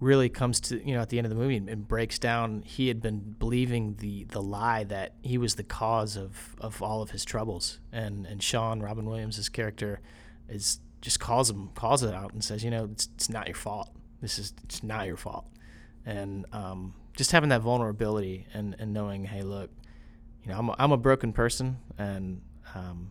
really 0.02 0.28
comes 0.28 0.60
to 0.60 0.86
you 0.86 0.94
know 0.94 1.00
at 1.00 1.08
the 1.08 1.18
end 1.18 1.26
of 1.26 1.30
the 1.30 1.36
movie 1.36 1.56
and, 1.56 1.68
and 1.68 1.86
breaks 1.86 2.18
down 2.18 2.62
he 2.62 2.88
had 2.88 3.00
been 3.00 3.36
believing 3.38 3.94
the 4.00 4.24
the 4.24 4.42
lie 4.42 4.82
that 4.82 5.14
he 5.22 5.38
was 5.38 5.54
the 5.54 5.62
cause 5.62 6.16
of 6.16 6.56
of 6.60 6.82
all 6.82 7.00
of 7.02 7.10
his 7.10 7.24
troubles. 7.24 7.78
And 7.92 8.26
and 8.26 8.42
Sean 8.42 8.80
Robin 8.80 9.06
Williams' 9.06 9.48
character 9.48 10.00
is 10.48 10.80
just 11.00 11.20
calls 11.20 11.48
him 11.48 11.70
calls 11.74 12.02
it 12.02 12.12
out 12.12 12.32
and 12.32 12.42
says 12.44 12.62
you 12.64 12.70
know 12.70 12.88
it's, 12.92 13.08
it's 13.14 13.30
not 13.30 13.46
your 13.46 13.54
fault. 13.54 13.90
This 14.20 14.38
is 14.38 14.52
it's 14.64 14.82
not 14.82 15.06
your 15.06 15.16
fault. 15.16 15.48
And 16.04 16.46
um, 16.52 16.94
just 17.14 17.32
having 17.32 17.50
that 17.50 17.60
vulnerability 17.60 18.46
and 18.54 18.76
and 18.78 18.92
knowing 18.92 19.24
hey 19.24 19.42
look 19.42 19.70
you 20.42 20.50
know 20.50 20.58
I'm 20.58 20.68
a, 20.68 20.76
I'm 20.78 20.92
a 20.92 20.96
broken 20.96 21.32
person 21.32 21.78
and 21.98 22.40
um, 22.74 23.10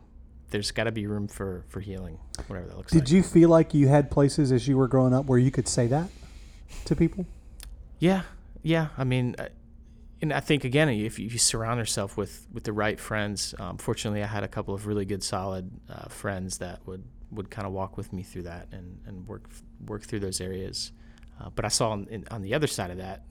there's 0.50 0.72
got 0.72 0.86
to 0.86 0.92
be 0.92 1.08
room 1.08 1.28
for 1.28 1.66
for 1.70 1.80
healing 1.80 2.20
whatever 2.48 2.68
that 2.68 2.78
looks 2.78 2.92
Did 2.92 3.00
like 3.00 3.06
Did 3.06 3.14
you 3.14 3.24
feel 3.24 3.50
like 3.50 3.74
you 3.74 3.88
had 3.88 4.12
places 4.12 4.52
as 4.52 4.68
you 4.68 4.78
were 4.78 4.88
growing 4.88 5.14
up 5.14 5.26
where 5.26 5.40
you 5.40 5.52
could 5.52 5.68
say 5.68 5.88
that 5.88 6.10
to 6.86 6.96
people? 6.96 7.26
Yeah, 8.00 8.24
yeah. 8.64 8.88
I 8.98 9.04
mean, 9.04 9.36
uh, 9.38 9.50
and 10.22 10.34
I 10.34 10.40
think 10.40 10.64
again, 10.64 10.90
if 10.90 11.20
you, 11.20 11.26
if 11.26 11.34
you 11.34 11.40
surround 11.40 11.80
yourself 11.80 12.18
with 12.18 12.48
with 12.52 12.64
the 12.64 12.74
right 12.74 13.00
friends, 13.00 13.56
um, 13.60 13.78
fortunately, 13.78 14.24
I 14.24 14.28
had 14.28 14.44
a 14.44 14.48
couple 14.48 14.74
of 14.74 14.88
really 14.88 15.06
good, 15.06 15.24
solid 15.24 15.70
uh, 15.90 16.10
friends 16.10 16.58
that 16.60 16.86
would 16.86 17.04
would 17.32 17.50
kind 17.50 17.66
of 17.66 17.74
walk 17.74 17.98
with 17.98 18.12
me 18.12 18.24
through 18.24 18.44
that 18.44 18.68
and 18.72 19.00
and 19.06 19.28
work 19.28 19.50
work 19.86 20.04
through 20.04 20.20
those 20.20 20.42
areas. 20.42 20.92
Uh, 21.40 21.50
but 21.56 21.66
I 21.66 21.70
saw 21.70 21.92
on, 21.92 22.08
in, 22.12 22.26
on 22.30 22.42
the 22.42 22.54
other 22.54 22.68
side 22.68 22.92
of 22.92 22.98
that, 22.98 23.24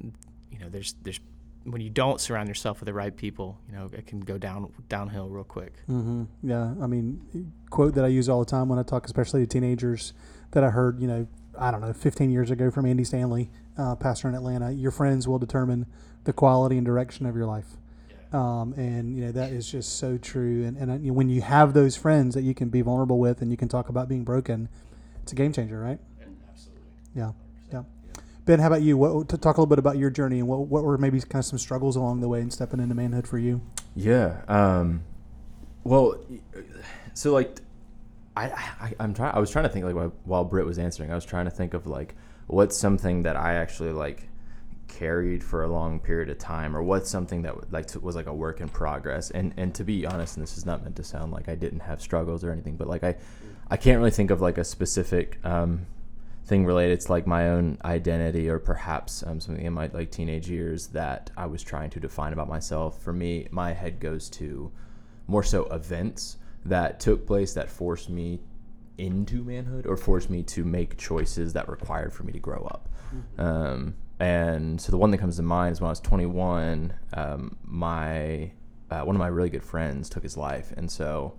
you 0.51 0.59
know, 0.59 0.69
there's 0.69 0.95
there's 1.03 1.21
when 1.65 1.81
you 1.81 1.91
don't 1.91 2.21
surround 2.21 2.49
yourself 2.49 2.81
with 2.81 2.87
the 2.87 2.95
right 2.95 3.15
people, 3.15 3.59
you 3.69 3.77
know, 3.77 3.91
it 3.93 4.07
can 4.07 4.21
go 4.21 4.39
down 4.39 4.73
downhill 4.89 5.29
real 5.29 5.45
quick. 5.45 5.75
Mm-hmm. 5.89 6.25
Yeah, 6.43 6.75
I 6.83 6.87
mean, 6.87 7.53
quote 7.69 7.95
that 7.95 8.05
I 8.05 8.09
use 8.09 8.29
all 8.29 8.41
the 8.41 8.51
time 8.51 8.69
when 8.69 8.79
I 8.79 8.83
talk, 8.83 9.05
especially 9.05 9.41
to 9.43 9.47
teenagers, 9.47 10.13
that 10.53 10.65
I 10.65 10.71
heard, 10.71 11.01
you 11.01 11.07
know, 11.07 11.27
I 11.59 11.71
don't 11.71 11.81
know, 11.83 11.93
15 11.93 12.31
years 12.31 12.51
ago 12.51 12.71
from 12.71 12.87
Andy 12.87 13.05
Stanley, 13.05 13.51
uh, 13.77 13.95
pastor 13.95 14.29
in 14.29 14.35
Atlanta. 14.35 14.71
Your 14.71 14.91
friends 14.91 15.29
will 15.29 15.39
determine 15.39 15.87
the 16.25 16.33
quality 16.33 16.77
and 16.77 16.87
direction 16.87 17.27
of 17.27 17.37
your 17.37 17.47
life. 17.47 17.67
Um, 18.33 18.75
and 18.75 19.17
you 19.17 19.25
know 19.25 19.33
that 19.33 19.51
is 19.51 19.71
just 19.71 19.99
so 19.99 20.17
true. 20.17 20.65
And, 20.65 20.77
and 20.77 21.11
uh, 21.11 21.13
when 21.13 21.29
you 21.29 21.43
have 21.43 21.75
those 21.75 21.97
friends 21.97 22.35
that 22.37 22.43
you 22.43 22.55
can 22.55 22.69
be 22.69 22.81
vulnerable 22.81 23.19
with, 23.19 23.43
and 23.43 23.51
you 23.51 23.57
can 23.57 23.69
talk 23.69 23.89
about 23.89 24.09
being 24.09 24.23
broken, 24.23 24.69
it's 25.23 25.33
a 25.33 25.35
game 25.35 25.53
changer, 25.53 25.81
right? 25.81 25.99
Absolutely. 26.49 26.83
Yeah, 27.15 27.25
yeah. 27.27 27.33
Ben, 28.45 28.59
how 28.59 28.69
about 28.69 28.83
you? 28.83 28.97
What 28.97 29.29
to 29.29 29.39
talk 29.39 29.57
a 29.57 29.61
little 29.61 29.69
bit 29.69 29.79
about 29.79 29.99
your 29.99 30.11
journey 30.11 30.39
and 30.39 30.49
what 30.49 30.61
what 30.67 30.83
were 30.83 30.99
maybe 30.99 31.21
kind 31.21 31.41
of 31.41 31.45
some 31.45 31.59
struggles 31.59 31.97
along 31.97 32.21
the 32.21 32.29
way 32.29 32.41
in 32.41 32.51
stepping 32.51 32.81
into 32.81 32.95
manhood 32.95 33.27
for 33.27 33.39
you? 33.39 33.61
Yeah. 33.95 34.43
Um, 34.49 35.03
well, 35.85 36.17
so 37.15 37.33
like, 37.33 37.61
I, 38.37 38.47
I 38.47 38.95
I'm 38.99 39.15
trying. 39.15 39.35
I 39.35 39.39
was 39.39 39.51
trying 39.51 39.65
to 39.65 39.69
think 39.69 39.85
like 39.85 40.13
while, 40.25 40.45
Britt 40.45 40.67
was 40.67 40.79
answering, 40.79 41.13
I 41.13 41.15
was 41.15 41.25
trying 41.25 41.45
to 41.45 41.51
think 41.51 41.75
of 41.75 41.87
like 41.87 42.15
what's 42.47 42.77
something 42.77 43.23
that 43.23 43.37
I 43.37 43.55
actually 43.55 43.93
like 43.93 44.29
carried 44.89 45.45
for 45.45 45.63
a 45.63 45.69
long 45.69 46.01
period 46.01 46.29
of 46.29 46.39
time 46.39 46.77
or 46.77 46.83
what's 46.83 47.09
something 47.09 47.43
that 47.43 47.73
like 47.73 47.87
was 48.03 48.17
like 48.17 48.27
a 48.27 48.35
work 48.35 48.61
in 48.61 48.69
progress 48.69 49.31
and 49.31 49.55
and 49.57 49.73
to 49.73 49.85
be 49.85 50.05
honest 50.05 50.37
and 50.37 50.43
this 50.43 50.59
is 50.59 50.67
not 50.67 50.83
meant 50.83 50.97
to 50.97 51.05
sound 51.05 51.31
like 51.33 51.49
i 51.49 51.55
didn't 51.55 51.79
have 51.79 52.01
struggles 52.03 52.43
or 52.43 52.51
anything 52.51 52.75
but 52.75 52.89
like 52.89 53.05
i 53.05 53.15
i 53.71 53.77
can't 53.77 53.99
really 53.99 54.11
think 54.11 54.33
of 54.33 54.41
like 54.41 54.59
a 54.59 54.65
specific 54.65 55.39
um, 55.45 55.87
thing 56.47 56.65
related 56.65 57.01
to 57.01 57.13
like 57.13 57.27
my 57.27 57.49
own 57.49 57.79
identity 57.85 58.49
or 58.49 58.59
perhaps 58.59 59.23
um, 59.27 59.41
something 59.41 59.65
in 59.65 59.73
my 59.73 59.89
like 59.93 60.11
teenage 60.11 60.49
years 60.49 60.89
that 60.89 61.31
i 61.37 61.47
was 61.47 61.63
trying 61.63 61.91
to 61.91 62.01
define 62.01 62.33
about 62.33 62.49
myself. 62.49 63.01
For 63.03 63.13
me 63.13 63.47
my 63.51 63.73
head 63.73 64.01
goes 64.01 64.29
to 64.31 64.73
more 65.27 65.45
so 65.45 65.65
events 65.67 66.39
that 66.65 67.01
took 67.01 67.27
place 67.27 67.55
that 67.55 67.71
forced 67.71 68.11
me 68.11 68.41
into 68.99 69.43
manhood 69.43 69.87
or 69.87 69.97
forced 69.97 70.29
me 70.29 70.43
to 70.43 70.65
make 70.65 70.99
choices 70.99 71.53
that 71.55 71.69
required 71.69 72.13
for 72.13 72.25
me 72.25 72.33
to 72.33 72.39
grow 72.39 72.69
up. 72.71 72.89
Um, 73.39 73.95
and 74.19 74.81
so 74.81 74.91
the 74.93 74.99
one 74.99 75.11
that 75.13 75.19
comes 75.19 75.37
to 75.37 75.43
mind 75.43 75.73
is 75.73 75.81
when 75.81 75.87
I 75.87 75.91
was 75.91 76.01
21, 76.01 76.93
um, 77.15 77.57
my 77.65 78.53
uh, 78.91 79.03
one 79.03 79.17
of 79.17 79.21
my 79.21 79.29
really 79.29 79.51
good 79.51 79.63
friends 79.63 80.09
took 80.09 80.23
his 80.23 80.37
life, 80.37 80.73
and 80.77 80.91
so 80.91 81.35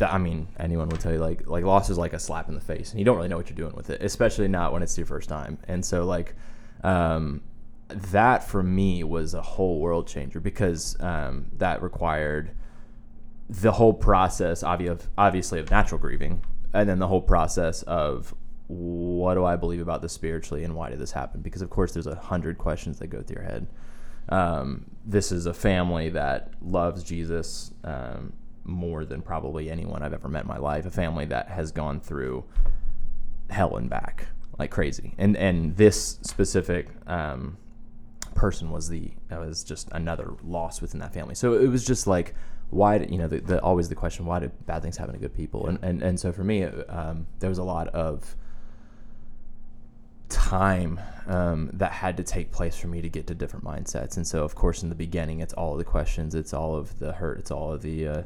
I 0.00 0.18
mean 0.18 0.48
anyone 0.58 0.88
would 0.88 1.00
tell 1.00 1.12
you 1.12 1.18
like 1.18 1.46
like 1.46 1.64
loss 1.64 1.90
is 1.90 1.98
like 1.98 2.14
a 2.14 2.18
slap 2.18 2.48
in 2.48 2.54
the 2.54 2.60
face, 2.60 2.90
and 2.90 2.98
you 2.98 3.04
don't 3.04 3.16
really 3.16 3.28
know 3.28 3.36
what 3.36 3.48
you're 3.50 3.56
doing 3.56 3.74
with 3.74 3.90
it, 3.90 4.02
especially 4.02 4.48
not 4.48 4.72
when 4.72 4.82
it's 4.82 4.96
your 4.96 5.06
first 5.06 5.28
time. 5.28 5.58
And 5.68 5.84
so 5.84 6.04
like 6.04 6.34
um, 6.82 7.42
that 7.88 8.44
for 8.44 8.62
me 8.62 9.04
was 9.04 9.34
a 9.34 9.42
whole 9.42 9.80
world 9.80 10.06
changer 10.06 10.40
because 10.40 10.96
um, 11.00 11.46
that 11.58 11.82
required 11.82 12.52
the 13.50 13.72
whole 13.72 13.94
process 13.94 14.62
obviously 14.62 15.60
of 15.60 15.70
natural 15.70 16.00
grieving, 16.00 16.42
and 16.72 16.88
then 16.88 16.98
the 16.98 17.08
whole 17.08 17.22
process 17.22 17.82
of 17.82 18.34
what 18.68 19.34
do 19.34 19.44
I 19.44 19.56
believe 19.56 19.80
about 19.80 20.02
this 20.02 20.12
spiritually 20.12 20.64
and 20.64 20.74
why 20.74 20.90
did 20.90 20.98
this 20.98 21.12
happen? 21.12 21.40
Because 21.40 21.62
of 21.62 21.70
course 21.70 21.92
there's 21.92 22.06
a 22.06 22.14
hundred 22.14 22.58
questions 22.58 22.98
that 22.98 23.08
go 23.08 23.22
through 23.22 23.42
your 23.42 23.50
head. 23.50 23.66
Um, 24.28 24.84
this 25.06 25.32
is 25.32 25.46
a 25.46 25.54
family 25.54 26.10
that 26.10 26.52
loves 26.60 27.02
Jesus 27.02 27.72
um, 27.84 28.34
more 28.68 29.04
than 29.04 29.22
probably 29.22 29.70
anyone 29.70 30.02
I've 30.02 30.12
ever 30.12 30.28
met 30.28 30.42
in 30.42 30.48
my 30.48 30.58
life. 30.58 30.86
A 30.86 30.90
family 30.90 31.24
that 31.26 31.48
has 31.48 31.72
gone 31.72 32.00
through 32.00 32.44
hell 33.50 33.76
and 33.76 33.88
back 33.88 34.28
like 34.58 34.70
crazy. 34.70 35.14
And 35.18 35.36
and 35.36 35.76
this 35.76 36.18
specific 36.22 36.88
um, 37.06 37.56
person 38.34 38.70
was 38.70 38.88
the 38.88 39.12
was 39.30 39.64
just 39.64 39.88
another 39.92 40.34
loss 40.42 40.80
within 40.80 41.00
that 41.00 41.14
family. 41.14 41.34
So 41.34 41.54
it 41.54 41.68
was 41.68 41.84
just 41.84 42.06
like 42.06 42.34
why 42.70 42.96
you 42.98 43.16
know 43.16 43.28
the, 43.28 43.40
the 43.40 43.62
always 43.62 43.88
the 43.88 43.94
question 43.94 44.26
why 44.26 44.40
do 44.40 44.50
bad 44.66 44.82
things 44.82 44.98
happen 44.98 45.14
to 45.14 45.18
good 45.18 45.34
people 45.34 45.66
and 45.68 45.78
and, 45.82 46.02
and 46.02 46.20
so 46.20 46.30
for 46.30 46.44
me 46.44 46.64
um, 46.64 47.26
there 47.38 47.48
was 47.48 47.56
a 47.56 47.64
lot 47.64 47.88
of 47.88 48.36
time 50.28 51.00
um, 51.26 51.70
that 51.72 51.92
had 51.92 52.16
to 52.18 52.22
take 52.22 52.52
place 52.52 52.76
for 52.76 52.88
me 52.88 53.00
to 53.00 53.08
get 53.08 53.26
to 53.26 53.34
different 53.34 53.64
mindsets. 53.64 54.16
And 54.16 54.26
so, 54.26 54.44
of 54.44 54.54
course, 54.54 54.82
in 54.82 54.88
the 54.88 54.94
beginning, 54.94 55.40
it's 55.40 55.54
all 55.54 55.72
of 55.72 55.78
the 55.78 55.84
questions, 55.84 56.34
it's 56.34 56.52
all 56.52 56.76
of 56.76 56.98
the 56.98 57.12
hurt, 57.12 57.38
it's 57.38 57.50
all 57.50 57.72
of 57.72 57.82
the 57.82 58.06
uh, 58.06 58.22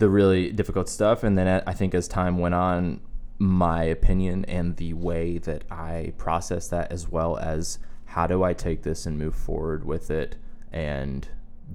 the 0.00 0.08
really 0.08 0.50
difficult 0.50 0.88
stuff. 0.88 1.22
And 1.22 1.38
then 1.38 1.62
I 1.66 1.72
think 1.72 1.94
as 1.94 2.08
time 2.08 2.38
went 2.38 2.54
on, 2.54 3.00
my 3.38 3.84
opinion 3.84 4.44
and 4.46 4.76
the 4.76 4.92
way 4.92 5.38
that 5.38 5.64
I 5.70 6.12
process 6.18 6.68
that, 6.68 6.90
as 6.90 7.08
well 7.08 7.38
as 7.38 7.78
how 8.06 8.26
do 8.26 8.42
I 8.42 8.52
take 8.52 8.82
this 8.82 9.06
and 9.06 9.16
move 9.16 9.34
forward 9.34 9.84
with 9.84 10.10
it 10.10 10.36
and 10.72 11.28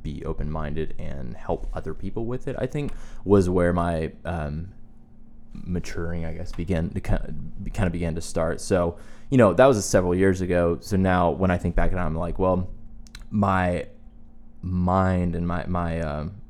be 0.03 0.24
open 0.25 0.51
minded 0.51 0.94
and 1.00 1.36
help 1.36 1.67
other 1.74 1.94
people 1.94 2.25
with 2.25 2.48
it, 2.48 2.55
I 2.60 2.67
think 2.67 2.91
was 3.24 3.50
where 3.50 3.74
my 3.74 4.12
um, 4.25 4.74
maturing, 5.53 6.25
I 6.25 6.34
guess, 6.34 6.51
began 6.51 6.89
to 6.89 7.01
kind 7.01 7.24
of, 7.24 7.74
kind 7.74 7.88
of 7.88 7.94
began 7.94 8.13
to 8.15 8.22
start. 8.22 8.60
So, 8.60 8.98
you 9.29 9.38
know, 9.38 9.53
that 9.53 9.65
was 9.65 9.84
several 9.86 10.13
years 10.13 10.41
ago. 10.41 10.77
So 10.82 10.98
now 10.98 11.32
when 11.32 11.50
I 11.50 11.58
think 11.58 11.75
back 11.75 11.91
on 11.94 11.98
it, 11.98 12.01
I'm 12.01 12.15
like, 12.15 12.38
well, 12.38 12.70
my 13.32 13.88
mind 14.62 15.36
and 15.36 15.48
my, 15.48 15.65
my, 15.67 16.01
um, 16.01 16.41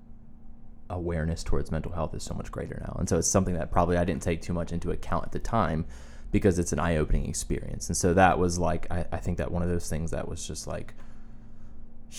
awareness 0.95 1.43
towards 1.43 1.71
mental 1.71 1.91
health 1.91 2.13
is 2.15 2.23
so 2.23 2.33
much 2.33 2.51
greater 2.51 2.81
now. 2.81 2.95
And 2.99 3.07
so 3.07 3.17
it's 3.17 3.27
something 3.27 3.55
that 3.55 3.71
probably 3.71 3.97
I 3.97 4.05
didn't 4.05 4.21
take 4.21 4.41
too 4.41 4.53
much 4.53 4.71
into 4.71 4.91
account 4.91 5.25
at 5.25 5.31
the 5.31 5.39
time 5.39 5.85
because 6.31 6.59
it's 6.59 6.73
an 6.73 6.79
eye 6.79 6.97
opening 6.97 7.27
experience. 7.27 7.87
And 7.87 7.95
so 7.95 8.13
that 8.13 8.39
was 8.39 8.57
like, 8.57 8.91
I, 8.91 9.05
I 9.11 9.17
think 9.17 9.37
that 9.37 9.51
one 9.51 9.61
of 9.61 9.69
those 9.69 9.89
things 9.89 10.11
that 10.11 10.27
was 10.27 10.45
just 10.45 10.67
like, 10.67 10.93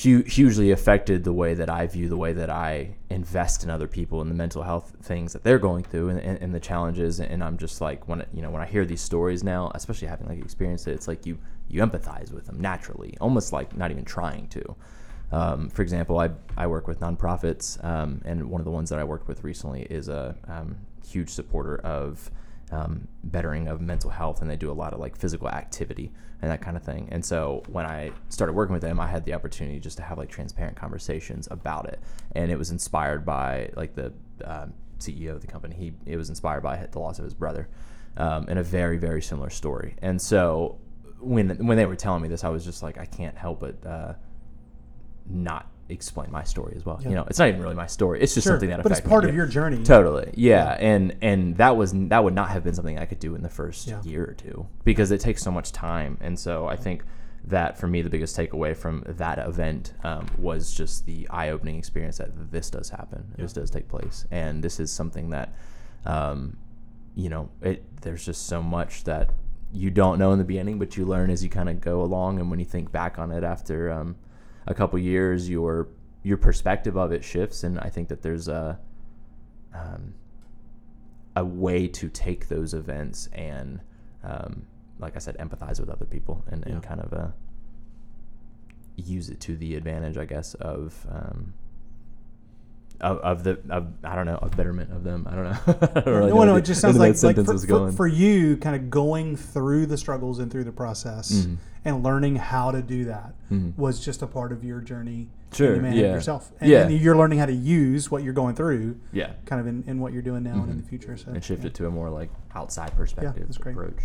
hu- 0.02 0.23
hugely 0.23 0.71
affected 0.71 1.25
the 1.25 1.33
way 1.33 1.54
that 1.54 1.71
I 1.71 1.87
view 1.87 2.09
the 2.09 2.16
way 2.16 2.33
that 2.33 2.50
I 2.50 2.97
invest 3.11 3.64
in 3.64 3.71
other 3.71 3.87
people 3.87 4.21
and 4.21 4.30
the 4.30 4.35
mental 4.35 4.62
health 4.62 4.95
things 5.02 5.33
that 5.33 5.42
they're 5.42 5.59
going 5.59 5.85
through 5.85 6.11
and, 6.11 6.21
and, 6.21 6.38
and, 6.40 6.54
the 6.54 6.61
challenges. 6.61 7.21
And 7.21 7.42
I'm 7.42 7.56
just 7.56 7.80
like 7.80 8.09
when 8.09 8.25
you 8.33 8.42
know 8.42 8.50
when 8.50 8.62
I 8.62 8.66
hear 8.66 8.85
these 8.85 9.00
stories 9.00 9.42
now, 9.42 9.71
especially 9.75 10.09
having 10.09 10.28
like 10.28 10.38
experienced 10.38 10.88
it, 10.88 10.92
it's 10.92 11.09
like 11.09 11.26
you 11.26 11.38
you 11.68 11.83
empathize 11.83 12.33
with 12.33 12.47
them 12.47 12.61
naturally, 12.61 13.16
almost 13.21 13.52
like 13.52 13.76
not 13.76 13.90
even 13.90 14.04
trying 14.04 14.49
to. 14.49 14.76
Um, 15.33 15.68
for 15.71 15.83
example, 15.83 16.18
I, 16.18 16.30
I 16.56 16.66
work 16.66 16.87
with 16.87 17.00
nonprofits, 17.00 17.83
um, 17.85 18.23
and 18.25 18.49
one 18.49 18.61
of 18.61 18.64
the 18.64 18.71
ones 18.71 18.90
that 18.90 18.99
I 18.99 19.04
worked 19.04 19.28
with 19.28 19.42
recently 19.42 19.83
is 19.83 20.09
a 20.09 20.37
um, 20.47 20.76
huge 21.06 21.30
supporter 21.30 21.78
of 21.78 22.30
um, 22.71 23.09
bettering 23.25 23.68
of 23.68 23.80
mental 23.80 24.11
health, 24.11 24.40
and 24.40 24.50
they 24.50 24.56
do 24.56 24.71
a 24.71 24.75
lot 24.75 24.92
of 24.92 25.00
like 25.00 25.16
physical 25.16 25.49
activity 25.49 26.12
and 26.42 26.50
that 26.50 26.61
kind 26.61 26.76
of 26.76 26.83
thing. 26.83 27.09
And 27.11 27.25
so 27.25 27.62
when 27.68 27.87
I 27.87 28.12
started 28.28 28.52
working 28.52 28.73
with 28.73 28.83
them, 28.83 29.00
I 29.00 29.06
had 29.06 29.25
the 29.25 29.35
opportunity 29.35 29.80
just 29.80 29.97
to 29.99 30.02
have 30.02 30.18
like 30.18 30.28
transparent 30.28 30.76
conversations 30.76 31.49
about 31.50 31.87
it, 31.87 32.00
and 32.33 32.50
it 32.50 32.59
was 32.59 32.71
inspired 32.71 33.25
by 33.25 33.71
like 33.76 33.95
the 33.95 34.12
um, 34.45 34.75
CEO 34.99 35.30
of 35.30 35.40
the 35.40 35.47
company. 35.47 35.75
He 35.75 35.92
it 36.11 36.16
was 36.16 36.28
inspired 36.28 36.62
by 36.62 36.87
the 36.90 36.99
loss 36.99 37.18
of 37.18 37.25
his 37.25 37.35
brother, 37.35 37.68
um, 38.16 38.47
and 38.49 38.59
a 38.59 38.62
very 38.62 38.99
very 38.99 39.23
similar 39.23 39.50
story. 39.50 39.97
And 40.02 40.21
so 40.21 40.78
when 41.21 41.66
when 41.66 41.76
they 41.76 41.87
were 41.87 41.97
telling 41.97 42.23
me 42.23 42.28
this, 42.28 42.45
I 42.45 42.49
was 42.49 42.64
just 42.64 42.83
like, 42.83 42.99
I 42.99 43.06
can't 43.06 43.37
help 43.37 43.61
but 43.61 43.87
uh, 43.87 44.14
not 45.28 45.71
explain 45.88 46.30
my 46.30 46.42
story 46.42 46.75
as 46.76 46.85
well. 46.85 46.99
Yeah. 47.00 47.09
You 47.11 47.14
know, 47.14 47.25
it's 47.25 47.38
not 47.38 47.49
even 47.49 47.62
really 47.62 47.75
my 47.75 47.87
story. 47.87 48.21
It's 48.21 48.35
just 48.35 48.45
sure, 48.45 48.54
something 48.54 48.71
that 48.71 48.83
but 48.83 48.92
it's 48.92 49.00
part 49.00 49.25
me. 49.25 49.30
of 49.30 49.37
your 49.37 49.47
journey. 49.47 49.83
Totally, 49.83 50.33
yeah. 50.35 50.64
yeah. 50.64 50.73
And 50.80 51.16
and 51.23 51.56
that 51.56 51.76
was 51.76 51.92
that 51.95 52.25
would 52.25 52.35
not 52.35 52.50
have 52.50 52.64
been 52.64 52.75
something 52.75 52.99
I 52.99 53.04
could 53.04 53.21
do 53.21 53.35
in 53.35 53.42
the 53.42 53.49
first 53.49 53.87
yeah. 53.87 54.02
year 54.02 54.25
or 54.25 54.35
two 54.35 54.66
because 54.85 55.11
it 55.11 55.21
takes 55.21 55.42
so 55.42 55.50
much 55.50 55.73
time. 55.73 56.18
And 56.21 56.38
so 56.38 56.66
I 56.66 56.76
think 56.76 57.04
that 57.45 57.78
for 57.78 57.87
me 57.87 58.02
the 58.02 58.11
biggest 58.11 58.37
takeaway 58.37 58.76
from 58.76 59.04
that 59.06 59.38
event 59.38 59.92
um, 60.02 60.26
was 60.37 60.75
just 60.75 61.06
the 61.06 61.28
eye-opening 61.30 61.78
experience 61.78 62.18
that 62.18 62.50
this 62.50 62.71
does 62.71 62.90
happen. 62.90 63.25
This 63.37 63.52
does 63.52 63.71
take 63.71 63.88
place, 63.88 64.26
and 64.33 64.64
this 64.64 64.80
is 64.80 64.90
something 64.90 65.30
that, 65.30 65.54
um, 66.04 66.56
you 67.14 67.28
know, 67.28 67.49
it 67.62 67.85
there's 68.02 68.25
just 68.26 68.47
so 68.47 68.61
much 68.61 69.04
that 69.04 69.30
you 69.73 69.90
don't 69.90 70.18
know 70.18 70.33
in 70.33 70.38
the 70.38 70.45
beginning, 70.45 70.78
but 70.78 70.97
you 70.97 71.04
learn 71.04 71.30
as 71.30 71.45
you 71.45 71.50
kind 71.50 71.68
of 71.68 71.80
go 71.80 72.02
along. 72.02 72.40
And 72.40 72.50
when 72.50 72.59
you 72.59 72.64
think 72.64 72.90
back 72.90 73.18
on 73.18 73.30
it 73.30 73.45
after 73.45 73.92
um, 73.92 74.16
a 74.67 74.75
couple 74.75 74.99
years, 74.99 75.49
your 75.49 75.89
your 76.23 76.37
perspective 76.37 76.97
of 76.97 77.13
it 77.13 77.25
shifts, 77.25 77.63
and 77.63 77.79
I 77.79 77.89
think 77.89 78.09
that 78.09 78.23
there's 78.23 78.49
a 78.49 78.79
um, 79.75 80.15
a 81.37 81.45
way 81.45 81.87
to 81.87 82.09
take 82.09 82.49
those 82.49 82.73
events 82.75 83.29
and, 83.35 83.81
um, 84.25 84.67
like 84.99 85.15
I 85.15 85.19
said, 85.19 85.37
empathize 85.37 85.79
with 85.79 85.91
other 85.91 86.07
people 86.07 86.43
and, 86.51 86.65
yeah. 86.67 86.73
and 86.73 86.83
kind 86.83 87.01
of 87.01 87.13
uh, 87.13 87.29
use 88.97 89.29
it 89.29 89.39
to 89.41 89.57
the 89.57 89.77
advantage, 89.77 90.17
I 90.17 90.25
guess, 90.25 90.55
of 90.55 91.07
um, 91.11 91.53
of, 93.03 93.19
of 93.19 93.45
the 93.45 93.61
of, 93.69 93.89
I 94.03 94.15
don't 94.17 94.25
know 94.25 94.37
of 94.37 94.57
betterment 94.57 94.91
of 94.91 95.05
them. 95.05 95.29
I 95.31 95.35
don't 95.35 95.45
know. 95.45 95.59
I 95.67 96.01
don't 96.01 96.15
really 96.15 96.33
no, 96.33 96.45
no, 96.45 96.57
it 96.57 96.65
just 96.65 96.81
sounds 96.81 96.97
like, 96.99 97.23
like 97.23 97.37
for, 97.37 97.59
for, 97.59 97.93
for, 97.93 98.07
you, 98.07 98.57
kind 98.57 98.75
of 98.75 98.89
going 98.89 99.37
through 99.37 99.85
the 99.85 99.99
struggles 99.99 100.39
and 100.39 100.51
through 100.51 100.65
the 100.65 100.73
process 100.73 101.31
mm-hmm. 101.33 101.57
And 101.87 102.02
learning 102.02 102.37
how 102.37 102.71
to 102.73 102.83
do 102.83 103.05
that 103.05 103.33
mm-hmm. 103.50 103.81
was 103.81 104.05
just 104.05 104.23
a 104.23 104.26
part 104.26 104.52
of 104.52 104.64
your 104.64 104.81
journey. 104.81 105.28
Sure. 105.52 105.81
To 105.81 105.88
yeah. 105.88 106.12
yourself. 106.12 106.52
And, 106.61 106.71
yeah. 106.71 106.87
and 106.87 107.00
you're 107.00 107.16
learning 107.16 107.38
how 107.38 107.47
to 107.47 107.52
use 107.52 108.11
what 108.11 108.23
you're 108.23 108.35
going 108.35 108.57
through. 108.57 109.00
Yeah. 109.12 109.33
Kind 109.47 109.61
of 109.61 109.66
in, 109.66 109.85
in 109.87 110.00
what 110.00 110.12
you're 110.12 110.21
doing 110.21 110.43
now 110.43 110.50
mm-hmm. 110.50 110.62
and 110.62 110.71
in 110.73 110.76
the 110.83 110.88
future. 110.88 111.16
So 111.16 111.31
and 111.31 111.43
shift 111.43 111.62
yeah. 111.62 111.69
it 111.69 111.75
to 111.75 111.87
a 111.87 111.90
more 111.90 112.11
like 112.11 112.31
outside 112.55 112.95
perspective 112.97 113.35
yeah, 113.37 113.45
that's 113.45 113.57
great. 113.57 113.76
approach. 113.76 114.02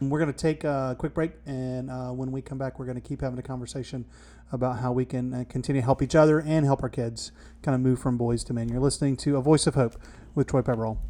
We're 0.00 0.18
going 0.18 0.32
to 0.32 0.38
take 0.38 0.64
a 0.64 0.94
quick 0.98 1.14
break, 1.14 1.32
and 1.46 1.90
uh, 1.90 2.10
when 2.10 2.30
we 2.30 2.42
come 2.42 2.58
back, 2.58 2.78
we're 2.78 2.84
going 2.84 3.00
to 3.00 3.08
keep 3.08 3.22
having 3.22 3.38
a 3.38 3.42
conversation 3.42 4.04
about 4.52 4.80
how 4.80 4.92
we 4.92 5.06
can 5.06 5.32
uh, 5.32 5.44
continue 5.48 5.80
to 5.80 5.84
help 5.84 6.02
each 6.02 6.14
other 6.14 6.38
and 6.38 6.66
help 6.66 6.82
our 6.82 6.90
kids 6.90 7.32
kind 7.62 7.74
of 7.74 7.80
move 7.80 7.98
from 7.98 8.18
boys 8.18 8.44
to 8.44 8.52
men. 8.52 8.68
You're 8.68 8.80
listening 8.80 9.16
to 9.18 9.38
A 9.38 9.40
Voice 9.40 9.66
of 9.66 9.74
Hope 9.74 9.96
with 10.34 10.48
Troy 10.48 10.60
Peverall. 10.60 11.00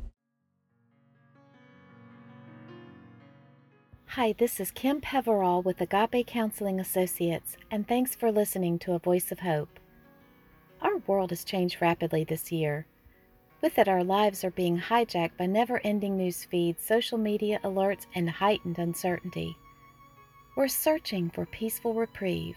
Hi, 4.11 4.33
this 4.33 4.61
is 4.61 4.71
Kim 4.71 5.03
Peverall 5.03 5.61
with 5.63 5.81
Agape 5.81 6.27
Counseling 6.27 6.81
Associates, 6.81 7.59
and 7.71 7.87
thanks 7.87 8.15
for 8.15 8.33
listening 8.33 8.79
to 8.79 8.95
A 8.95 8.99
Voice 8.99 9.31
of 9.31 9.41
Hope. 9.41 9.79
Our 10.81 10.99
world 11.07 11.31
has 11.31 11.45
changed 11.45 11.83
rapidly 11.83 12.25
this 12.25 12.51
year. 12.51 12.87
With 13.61 13.79
it, 13.79 13.89
our 13.89 14.03
lives 14.03 14.43
are 14.43 14.51
being 14.53 14.79
hijacked 14.81 15.37
by 15.37 15.45
never 15.45 15.83
ending 15.85 16.17
news 16.17 16.45
feeds, 16.45 16.83
social 16.83 17.19
media 17.19 17.61
alerts, 17.63 18.07
and 18.15 18.31
heightened 18.31 18.79
uncertainty. 18.79 19.55
We're 20.57 20.69
searching 20.69 21.29
for 21.29 21.45
peaceful 21.45 21.93
reprieve. 21.93 22.57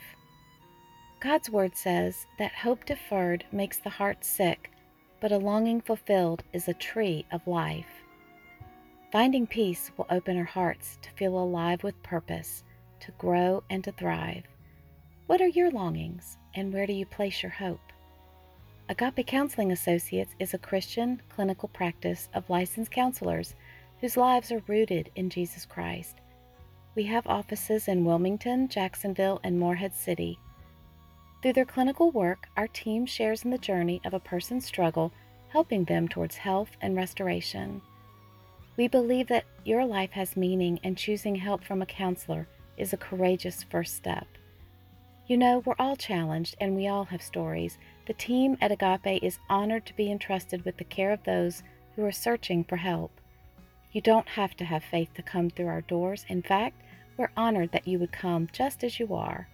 God's 1.19 1.49
Word 1.49 1.75
says 1.75 2.25
that 2.37 2.53
hope 2.53 2.85
deferred 2.85 3.43
makes 3.51 3.79
the 3.79 3.89
heart 3.89 4.23
sick, 4.23 4.71
but 5.19 5.33
a 5.33 5.37
longing 5.37 5.81
fulfilled 5.81 6.43
is 6.53 6.69
a 6.69 6.73
tree 6.73 7.25
of 7.33 7.45
life. 7.47 7.98
Finding 9.11 9.47
peace 9.47 9.89
will 9.97 10.05
open 10.11 10.37
our 10.37 10.43
hearts 10.43 10.99
to 11.01 11.09
feel 11.11 11.35
alive 11.35 11.83
with 11.83 12.03
purpose, 12.03 12.63
to 12.99 13.11
grow 13.13 13.63
and 13.67 13.83
to 13.83 13.91
thrive. 13.91 14.43
What 15.25 15.41
are 15.41 15.47
your 15.47 15.71
longings, 15.71 16.37
and 16.53 16.71
where 16.71 16.85
do 16.85 16.93
you 16.93 17.07
place 17.07 17.41
your 17.41 17.51
hope? 17.51 17.91
Agape 18.87 19.25
Counseling 19.25 19.71
Associates 19.71 20.35
is 20.37 20.53
a 20.53 20.59
Christian 20.59 21.23
clinical 21.27 21.69
practice 21.69 22.29
of 22.35 22.51
licensed 22.51 22.91
counselors 22.91 23.55
whose 23.99 24.15
lives 24.15 24.51
are 24.51 24.61
rooted 24.67 25.09
in 25.15 25.31
Jesus 25.31 25.65
Christ. 25.65 26.17
We 26.93 27.05
have 27.05 27.25
offices 27.25 27.87
in 27.87 28.05
Wilmington, 28.05 28.67
Jacksonville, 28.67 29.39
and 29.43 29.59
Morehead 29.59 29.95
City. 29.95 30.37
Through 31.41 31.53
their 31.53 31.65
clinical 31.65 32.11
work, 32.11 32.47
our 32.55 32.67
team 32.67 33.07
shares 33.07 33.43
in 33.43 33.49
the 33.49 33.57
journey 33.57 34.01
of 34.05 34.13
a 34.13 34.19
person's 34.19 34.65
struggle, 34.65 35.11
helping 35.47 35.85
them 35.85 36.07
towards 36.07 36.37
health 36.37 36.77
and 36.79 36.95
restoration. 36.95 37.81
We 38.77 38.87
believe 38.87 39.27
that 39.27 39.45
your 39.65 39.85
life 39.85 40.11
has 40.11 40.37
meaning, 40.37 40.79
and 40.83 40.97
choosing 40.97 41.35
help 41.35 41.63
from 41.63 41.81
a 41.81 41.85
counselor 41.85 42.47
is 42.77 42.93
a 42.93 42.97
courageous 42.97 43.63
first 43.63 43.95
step. 43.95 44.27
You 45.27 45.37
know, 45.37 45.59
we're 45.59 45.75
all 45.77 45.95
challenged 45.95 46.55
and 46.59 46.75
we 46.75 46.87
all 46.87 47.05
have 47.05 47.21
stories. 47.21 47.77
The 48.07 48.13
team 48.13 48.57
at 48.61 48.71
Agape 48.71 49.21
is 49.21 49.37
honored 49.47 49.85
to 49.85 49.95
be 49.95 50.11
entrusted 50.11 50.65
with 50.65 50.77
the 50.77 50.83
care 50.83 51.11
of 51.11 51.23
those 51.23 51.61
who 51.95 52.03
are 52.03 52.11
searching 52.11 52.63
for 52.63 52.77
help. 52.77 53.11
You 53.91 54.01
don't 54.01 54.27
have 54.27 54.55
to 54.57 54.65
have 54.65 54.83
faith 54.83 55.13
to 55.13 55.21
come 55.21 55.51
through 55.51 55.67
our 55.67 55.81
doors. 55.81 56.25
In 56.29 56.41
fact, 56.41 56.81
we're 57.15 57.29
honored 57.37 57.71
that 57.73 57.87
you 57.87 57.99
would 57.99 58.11
come 58.11 58.49
just 58.51 58.83
as 58.83 58.99
you 58.99 59.13
are. 59.13 59.47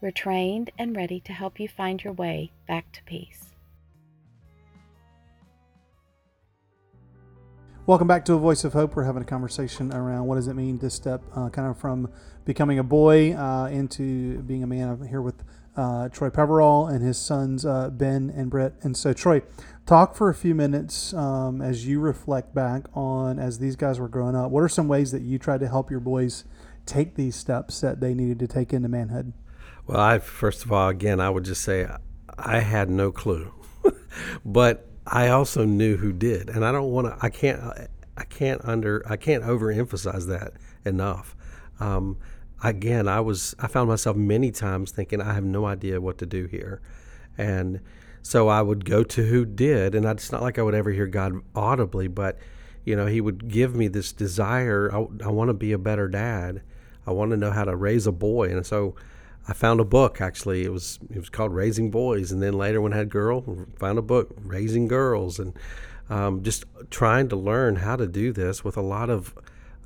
We're 0.00 0.12
trained 0.12 0.70
and 0.78 0.96
ready 0.96 1.20
to 1.20 1.32
help 1.32 1.60
you 1.60 1.68
find 1.68 2.02
your 2.02 2.14
way 2.14 2.52
back 2.66 2.90
to 2.92 3.02
peace. 3.04 3.51
Welcome 7.84 8.06
back 8.06 8.24
to 8.26 8.34
A 8.34 8.38
Voice 8.38 8.62
of 8.62 8.74
Hope. 8.74 8.94
We're 8.94 9.02
having 9.02 9.22
a 9.22 9.26
conversation 9.26 9.92
around 9.92 10.26
what 10.26 10.36
does 10.36 10.46
it 10.46 10.54
mean 10.54 10.78
to 10.78 10.88
step 10.88 11.20
uh, 11.34 11.48
kind 11.48 11.66
of 11.66 11.76
from 11.76 12.12
becoming 12.44 12.78
a 12.78 12.84
boy 12.84 13.34
uh, 13.34 13.66
into 13.72 14.40
being 14.42 14.62
a 14.62 14.68
man. 14.68 14.88
I'm 14.88 15.08
here 15.08 15.20
with 15.20 15.42
uh, 15.76 16.08
Troy 16.10 16.30
Peverall 16.30 16.86
and 16.86 17.04
his 17.04 17.18
sons 17.18 17.66
uh, 17.66 17.90
Ben 17.90 18.32
and 18.36 18.50
Britt. 18.50 18.74
And 18.82 18.96
so, 18.96 19.12
Troy, 19.12 19.42
talk 19.84 20.14
for 20.14 20.28
a 20.28 20.34
few 20.34 20.54
minutes 20.54 21.12
um, 21.12 21.60
as 21.60 21.84
you 21.84 21.98
reflect 21.98 22.54
back 22.54 22.84
on 22.94 23.40
as 23.40 23.58
these 23.58 23.74
guys 23.74 23.98
were 23.98 24.06
growing 24.06 24.36
up. 24.36 24.52
What 24.52 24.62
are 24.62 24.68
some 24.68 24.86
ways 24.86 25.10
that 25.10 25.22
you 25.22 25.40
tried 25.40 25.58
to 25.58 25.68
help 25.68 25.90
your 25.90 25.98
boys 25.98 26.44
take 26.86 27.16
these 27.16 27.34
steps 27.34 27.80
that 27.80 28.00
they 28.00 28.14
needed 28.14 28.38
to 28.38 28.46
take 28.46 28.72
into 28.72 28.88
manhood? 28.88 29.32
Well, 29.88 29.98
I 29.98 30.20
first 30.20 30.64
of 30.64 30.70
all, 30.70 30.88
again, 30.88 31.18
I 31.18 31.30
would 31.30 31.44
just 31.44 31.62
say 31.62 31.88
I 32.38 32.60
had 32.60 32.90
no 32.90 33.10
clue, 33.10 33.52
but 34.44 34.91
I 35.06 35.28
also 35.28 35.64
knew 35.64 35.96
who 35.96 36.12
did, 36.12 36.48
and 36.48 36.64
I 36.64 36.72
don't 36.72 36.90
want 36.90 37.08
to. 37.08 37.24
I 37.24 37.28
can't. 37.30 37.60
I 38.16 38.24
can't 38.24 38.60
under. 38.64 39.02
I 39.08 39.16
can't 39.16 39.42
overemphasize 39.42 40.26
that 40.28 40.52
enough. 40.84 41.34
Um, 41.80 42.18
again, 42.62 43.08
I 43.08 43.20
was. 43.20 43.54
I 43.58 43.66
found 43.66 43.88
myself 43.88 44.16
many 44.16 44.50
times 44.50 44.92
thinking 44.92 45.20
I 45.20 45.34
have 45.34 45.44
no 45.44 45.66
idea 45.66 46.00
what 46.00 46.18
to 46.18 46.26
do 46.26 46.46
here, 46.46 46.80
and 47.36 47.80
so 48.22 48.48
I 48.48 48.62
would 48.62 48.84
go 48.84 49.02
to 49.02 49.26
who 49.26 49.44
did, 49.44 49.94
and 49.94 50.06
it's 50.06 50.30
not 50.30 50.42
like 50.42 50.58
I 50.58 50.62
would 50.62 50.74
ever 50.74 50.90
hear 50.90 51.06
God 51.06 51.34
audibly, 51.54 52.06
but 52.06 52.38
you 52.84 52.94
know, 52.94 53.06
He 53.06 53.20
would 53.20 53.48
give 53.48 53.74
me 53.74 53.88
this 53.88 54.12
desire. 54.12 54.90
I, 54.92 54.98
I 55.24 55.28
want 55.28 55.48
to 55.48 55.54
be 55.54 55.72
a 55.72 55.78
better 55.78 56.08
dad. 56.08 56.62
I 57.06 57.10
want 57.10 57.32
to 57.32 57.36
know 57.36 57.50
how 57.50 57.64
to 57.64 57.74
raise 57.74 58.06
a 58.06 58.12
boy, 58.12 58.50
and 58.50 58.64
so 58.64 58.94
I 59.48 59.54
found 59.54 59.80
a 59.80 59.84
book 59.84 60.20
actually. 60.20 60.64
It 60.64 60.72
was 60.72 60.98
it 61.10 61.18
was 61.18 61.28
called 61.28 61.52
Raising 61.52 61.90
Boys, 61.90 62.30
and 62.30 62.42
then 62.42 62.54
later 62.54 62.80
when 62.80 62.92
I 62.92 62.98
had 62.98 63.10
girl, 63.10 63.66
found 63.76 63.98
a 63.98 64.02
book 64.02 64.30
Raising 64.42 64.88
Girls, 64.88 65.38
and 65.38 65.54
um, 66.08 66.42
just 66.42 66.64
trying 66.90 67.28
to 67.30 67.36
learn 67.36 67.76
how 67.76 67.96
to 67.96 68.06
do 68.06 68.32
this 68.32 68.62
with 68.62 68.76
a 68.76 68.82
lot 68.82 69.10
of 69.10 69.34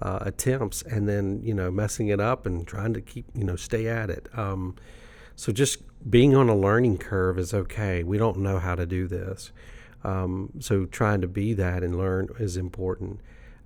uh, 0.03 0.19
attempts, 0.23 0.83
and 0.83 1.09
then 1.09 1.41
you 1.43 1.55
know 1.55 1.71
messing 1.71 2.09
it 2.09 2.21
up 2.21 2.45
and 2.45 2.67
trying 2.67 2.93
to 2.95 3.01
keep 3.01 3.27
you 3.35 3.45
know 3.45 3.57
stay 3.57 3.89
at 3.89 4.11
it. 4.11 4.29
Um, 4.37 4.77
so 5.37 5.53
just 5.53 5.83
being 6.09 6.35
on 6.35 6.49
a 6.49 6.57
learning 6.57 6.99
curve 6.99 7.39
is 7.39 7.55
okay. 7.55 8.03
We 8.03 8.19
don't 8.19 8.39
know 8.39 8.59
how 8.59 8.75
to 8.75 8.85
do 8.87 9.07
this, 9.07 9.53
um, 10.05 10.51
so 10.59 10.85
trying 10.85 11.23
to 11.23 11.29
be 11.29 11.55
that 11.55 11.83
and 11.83 11.97
learn 11.97 12.29
is 12.39 12.59
important. 12.59 13.21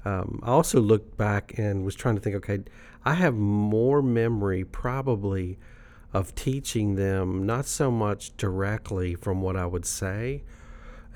Um, 0.05 0.41
I 0.45 0.51
also 0.51 0.81
looked 0.81 1.17
back 1.17 1.59
and 1.59 1.85
was 1.85 1.97
trying 1.97 2.15
to 2.15 2.21
think. 2.21 2.37
Okay, 2.37 2.61
I 3.05 3.15
have 3.15 3.35
more 3.35 4.03
memory 4.03 4.65
probably 4.65 5.59
of 6.13 6.35
teaching 6.35 6.97
them 6.97 7.47
not 7.47 7.67
so 7.67 7.91
much 7.91 8.37
directly 8.37 9.15
from 9.15 9.41
what 9.41 9.57
I 9.57 9.67
would 9.67 9.87
say, 9.87 10.43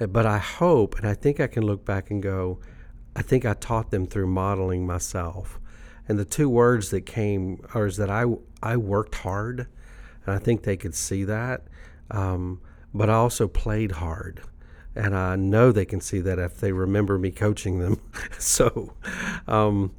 eh, 0.00 0.07
but 0.07 0.26
I 0.26 0.38
hope 0.38 0.96
and 0.96 1.07
I 1.07 1.14
think 1.14 1.40
I 1.40 1.46
can 1.46 1.64
look 1.64 1.85
back 1.85 2.11
and 2.11 2.22
go, 2.22 2.61
I 3.16 3.22
think 3.22 3.44
I 3.44 3.54
taught 3.54 3.90
them 3.90 4.07
through 4.07 4.26
modeling 4.26 4.87
myself. 4.87 5.61
And 6.09 6.18
the 6.18 6.24
two 6.24 6.48
words 6.48 6.90
that 6.90 7.07
came 7.07 7.64
are 7.74 7.87
is 7.87 7.96
that 7.96 8.11
I, 8.11 8.24
I 8.62 8.76
worked 8.76 9.14
hard, 9.16 9.66
and 10.26 10.35
I 10.35 10.38
think 10.38 10.62
they 10.62 10.76
could 10.76 10.94
see 10.94 11.24
that, 11.24 11.62
um, 12.11 12.61
but 12.92 13.09
I 13.09 13.14
also 13.14 13.48
played 13.48 13.92
hard. 13.92 14.42
And 14.94 15.16
I 15.16 15.35
know 15.37 15.72
they 15.72 15.87
can 15.87 16.00
see 16.00 16.20
that 16.20 16.38
if 16.38 16.61
they 16.61 16.70
remember 16.70 17.18
me 17.18 17.30
coaching 17.30 17.80
them. 17.80 18.00
so, 18.38 18.92
um, 19.48 19.92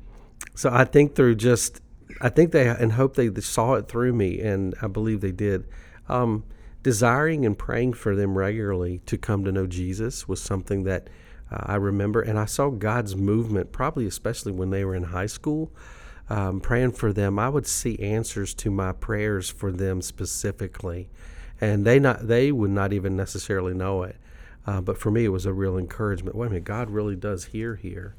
so 0.54 0.70
I 0.72 0.86
think 0.86 1.16
through 1.16 1.36
just 1.36 1.82
I 2.22 2.30
think 2.30 2.52
they 2.52 2.68
and 2.68 2.94
hope 2.94 3.16
they 3.16 3.30
saw 3.42 3.74
it 3.74 3.88
through 3.88 4.14
me, 4.14 4.42
and 4.42 4.74
I 4.82 4.88
believe 4.88 5.22
they 5.22 5.32
did. 5.32 5.68
Um, 6.08 6.44
desiring 6.84 7.46
and 7.46 7.58
praying 7.58 7.94
for 7.94 8.16
them 8.16 8.38
regularly 8.38 9.00
to 9.08 9.18
come 9.18 9.44
to 9.44 9.52
know 9.52 9.66
Jesus 9.66 10.28
was 10.28 10.40
something 10.40 10.84
that 10.84 11.10
uh, 11.52 11.58
I 11.62 11.76
remember, 11.76 12.22
and 12.22 12.40
I 12.40 12.46
saw 12.46 12.70
God's 12.70 13.16
movement, 13.16 13.72
probably 13.72 14.06
especially 14.06 14.52
when 14.52 14.70
they 14.70 14.86
were 14.86 14.96
in 14.96 15.04
high 15.04 15.26
school. 15.26 15.72
Um, 16.30 16.60
praying 16.60 16.94
for 16.94 17.14
them, 17.14 17.38
I 17.38 17.50
would 17.50 17.68
see 17.68 18.00
answers 18.00 18.54
to 18.56 18.72
my 18.72 18.92
prayers 18.92 19.50
for 19.50 19.72
them 19.72 20.02
specifically, 20.02 21.10
and 21.62 21.86
they 21.86 22.00
not 22.00 22.28
they 22.28 22.52
would 22.52 22.72
not 22.72 22.94
even 22.94 23.16
necessarily 23.16 23.74
know 23.74 24.04
it. 24.04 24.16
Uh, 24.66 24.82
but 24.82 24.98
for 24.98 25.12
me, 25.12 25.26
it 25.26 25.30
was 25.30 25.46
a 25.46 25.54
real 25.54 25.78
encouragement. 25.78 26.36
Wait 26.36 26.48
a 26.48 26.50
minute, 26.50 26.64
God 26.64 26.90
really 26.90 27.16
does 27.16 27.46
hear 27.46 27.76
here. 27.76 28.16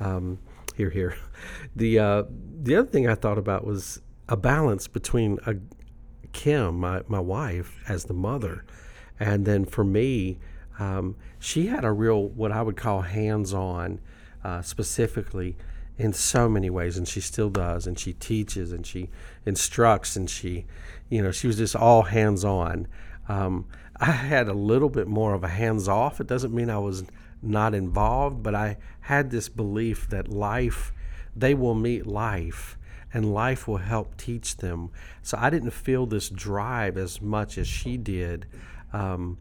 Um, 0.00 0.38
here, 0.76 0.90
here. 0.90 1.16
The 1.74 1.98
uh, 1.98 2.22
the 2.62 2.74
other 2.76 2.88
thing 2.88 3.06
I 3.06 3.14
thought 3.14 3.36
about 3.36 3.66
was 3.66 4.00
a 4.30 4.36
balance 4.36 4.88
between 4.88 5.38
a, 5.44 5.56
Kim, 6.32 6.80
my 6.80 7.02
my 7.06 7.20
wife, 7.20 7.76
as 7.86 8.06
the 8.06 8.14
mother, 8.14 8.64
and 9.20 9.44
then 9.44 9.66
for 9.66 9.84
me, 9.84 10.38
um, 10.78 11.16
she 11.38 11.66
had 11.66 11.84
a 11.84 11.92
real 11.92 12.28
what 12.28 12.50
I 12.50 12.62
would 12.62 12.78
call 12.78 13.02
hands-on, 13.02 14.00
uh, 14.42 14.62
specifically 14.62 15.58
in 15.98 16.14
so 16.14 16.48
many 16.48 16.70
ways, 16.70 16.96
and 16.96 17.06
she 17.06 17.20
still 17.20 17.50
does, 17.50 17.86
and 17.86 17.98
she 17.98 18.14
teaches 18.14 18.72
and 18.72 18.86
she 18.86 19.10
instructs, 19.44 20.16
and 20.16 20.30
she, 20.30 20.64
you 21.10 21.22
know, 21.22 21.30
she 21.30 21.46
was 21.46 21.58
just 21.58 21.76
all 21.76 22.02
hands-on. 22.02 22.88
Um, 23.28 23.66
I 23.98 24.12
had 24.12 24.48
a 24.48 24.54
little 24.54 24.90
bit 24.90 25.08
more 25.08 25.34
of 25.34 25.44
a 25.44 25.48
hands-off. 25.48 26.20
It 26.20 26.26
doesn't 26.26 26.54
mean 26.54 26.70
I 26.70 26.78
was 26.78 27.04
not 27.42 27.74
involved, 27.74 28.42
but 28.42 28.54
I 28.54 28.78
had 29.00 29.30
this 29.30 29.48
belief 29.48 30.08
that 30.10 30.28
life, 30.28 30.92
they 31.34 31.54
will 31.54 31.74
meet 31.74 32.06
life 32.06 32.76
and 33.12 33.32
life 33.32 33.66
will 33.66 33.78
help 33.78 34.16
teach 34.16 34.56
them. 34.58 34.90
So 35.22 35.38
I 35.40 35.50
didn't 35.50 35.70
feel 35.70 36.06
this 36.06 36.28
drive 36.28 36.96
as 36.96 37.20
much 37.22 37.56
as 37.56 37.66
she 37.66 37.96
did. 37.96 38.46
Um, 38.92 39.38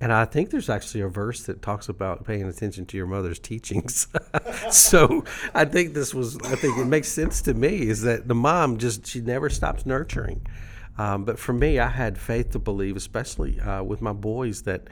and 0.00 0.12
I 0.12 0.24
think 0.24 0.50
there's 0.50 0.70
actually 0.70 1.00
a 1.00 1.08
verse 1.08 1.42
that 1.46 1.60
talks 1.60 1.88
about 1.88 2.24
paying 2.24 2.44
attention 2.44 2.86
to 2.86 2.96
your 2.96 3.06
mother's 3.06 3.40
teachings. 3.40 4.06
so 4.70 5.24
I 5.54 5.64
think 5.64 5.94
this 5.94 6.14
was, 6.14 6.36
I 6.44 6.54
think 6.54 6.78
it 6.78 6.84
makes 6.84 7.08
sense 7.08 7.42
to 7.42 7.54
me 7.54 7.88
is 7.88 8.02
that 8.02 8.28
the 8.28 8.34
mom 8.34 8.78
just, 8.78 9.06
she 9.06 9.20
never 9.20 9.50
stops 9.50 9.84
nurturing. 9.84 10.46
Um, 10.96 11.24
but 11.24 11.38
for 11.38 11.52
me, 11.52 11.78
I 11.78 11.88
had 11.88 12.18
faith 12.18 12.50
to 12.50 12.58
believe, 12.58 12.96
especially 12.96 13.58
uh, 13.60 13.82
with 13.82 14.00
my 14.00 14.12
boys, 14.12 14.62
that, 14.62 14.88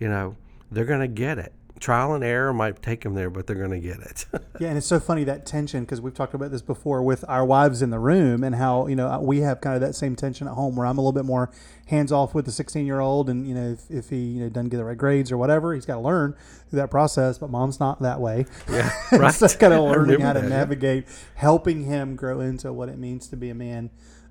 you 0.00 0.08
know, 0.08 0.36
they're 0.70 0.84
going 0.84 1.00
to 1.00 1.08
get 1.08 1.38
it 1.38 1.52
trial 1.78 2.14
and 2.14 2.24
error 2.24 2.52
might 2.52 2.82
take 2.82 3.02
them 3.02 3.14
there, 3.14 3.30
but 3.30 3.46
they're 3.46 3.56
going 3.56 3.70
to 3.70 3.80
get 3.80 3.98
it. 3.98 4.26
Yeah, 4.60 4.68
and 4.68 4.78
it's 4.78 4.88
so 4.88 4.98
funny 4.98 5.22
that 5.22 5.46
tension 5.46 5.84
because 5.84 6.00
we've 6.00 6.14
talked 6.14 6.34
about 6.34 6.50
this 6.50 6.62
before 6.62 7.00
with 7.00 7.24
our 7.28 7.44
wives 7.44 7.80
in 7.80 7.90
the 7.90 8.00
room 8.00 8.42
and 8.42 8.56
how 8.56 8.88
you 8.88 8.96
know 8.96 9.20
we 9.20 9.38
have 9.38 9.60
kind 9.60 9.76
of 9.76 9.80
that 9.82 9.94
same 9.94 10.16
tension 10.16 10.48
at 10.48 10.54
home 10.54 10.74
where 10.74 10.84
I'm 10.84 10.98
a 10.98 11.00
little 11.00 11.12
bit 11.12 11.24
more 11.24 11.52
hands 11.86 12.10
off 12.10 12.34
with 12.34 12.44
the 12.44 12.50
16 12.50 12.84
year 12.84 12.98
old, 12.98 13.30
and 13.30 13.46
you 13.46 13.54
know 13.54 13.70
if, 13.70 13.88
if 13.88 14.10
he 14.10 14.16
you 14.16 14.40
know 14.40 14.48
doesn't 14.48 14.70
get 14.70 14.78
the 14.78 14.84
right 14.84 14.98
grades 14.98 15.30
or 15.30 15.36
whatever, 15.36 15.74
he's 15.74 15.86
got 15.86 15.94
to 15.94 16.00
learn 16.00 16.34
through 16.68 16.78
that 16.78 16.90
process. 16.90 17.38
But 17.38 17.50
mom's 17.50 17.78
not 17.78 18.02
that 18.02 18.20
way. 18.20 18.46
yeah, 18.70 18.90
right. 19.12 19.32
so 19.32 19.46
kind 19.48 19.72
of 19.72 19.84
learning 19.84 20.20
how 20.20 20.32
to 20.32 20.40
that, 20.40 20.48
yeah. 20.48 20.56
navigate, 20.56 21.06
helping 21.36 21.84
him 21.84 22.16
grow 22.16 22.40
into 22.40 22.72
what 22.72 22.88
it 22.88 22.98
means 22.98 23.28
to 23.28 23.36
be 23.36 23.50
a 23.50 23.54
man, 23.54 23.90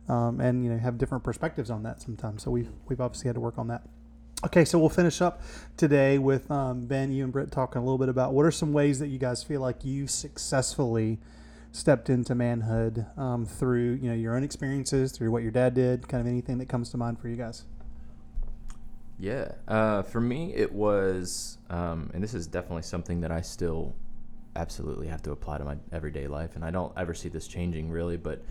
um, 0.10 0.42
and 0.42 0.66
you 0.66 0.70
know 0.70 0.78
have 0.78 0.98
different 0.98 1.24
perspectives 1.24 1.70
on 1.70 1.84
that 1.84 2.02
sometimes. 2.02 2.44
So 2.44 2.52
we've 2.52 2.70
we've 2.90 3.00
obviously 3.00 3.30
had 3.30 3.36
to 3.36 3.42
work 3.42 3.58
on 3.58 3.68
that. 3.68 3.84
Okay, 4.46 4.66
so 4.66 4.78
we'll 4.78 4.90
finish 4.90 5.20
up 5.20 5.42
today 5.78 6.20
with 6.20 6.52
um, 6.52 6.86
Ben, 6.86 7.12
you 7.12 7.24
and 7.24 7.34
Britt 7.34 7.52
talking 7.52 7.82
a 7.82 7.84
little 7.84 7.98
bit 7.98 8.08
about 8.08 8.34
what 8.34 8.46
are 8.46 8.52
some 8.52 8.72
ways 8.72 9.00
that 9.00 9.08
you 9.08 9.18
guys 9.18 9.42
feel 9.42 9.62
like 9.62 9.84
you 9.84 10.06
successfully 10.06 11.18
stepped 11.72 12.08
into 12.08 12.36
manhood 12.36 13.08
um, 13.18 13.48
through 13.48 13.94
you 14.00 14.08
know 14.10 14.16
your 14.16 14.36
own 14.36 14.44
experiences, 14.44 15.12
through 15.12 15.32
what 15.32 15.42
your 15.42 15.52
dad 15.52 15.74
did, 15.74 16.08
kind 16.08 16.22
of 16.22 16.28
anything 16.28 16.60
that 16.60 16.70
comes 16.70 16.92
to 16.92 16.98
mind 16.98 17.20
for 17.20 17.30
you 17.30 17.36
guys. 17.36 17.64
Yeah. 19.18 19.54
Uh, 19.68 20.04
for 20.04 20.22
me, 20.22 20.54
it 20.54 20.72
was, 20.72 21.58
um, 21.72 22.12
and 22.14 22.24
this 22.24 22.36
is 22.36 22.46
definitely 22.46 22.84
something 22.84 23.22
that 23.22 23.32
I 23.32 23.42
still 23.42 23.96
absolutely 24.56 25.08
have 25.08 25.24
to 25.24 25.32
apply 25.32 25.58
to 25.58 25.66
my 25.66 25.78
everyday 25.92 26.28
life, 26.28 26.56
and 26.56 26.64
I 26.64 26.70
don't 26.70 26.94
ever 26.96 27.16
see 27.16 27.30
this 27.30 27.48
changing 27.48 27.90
really, 27.90 28.18
but 28.18 28.44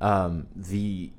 um, 0.00 0.46
the 0.56 1.10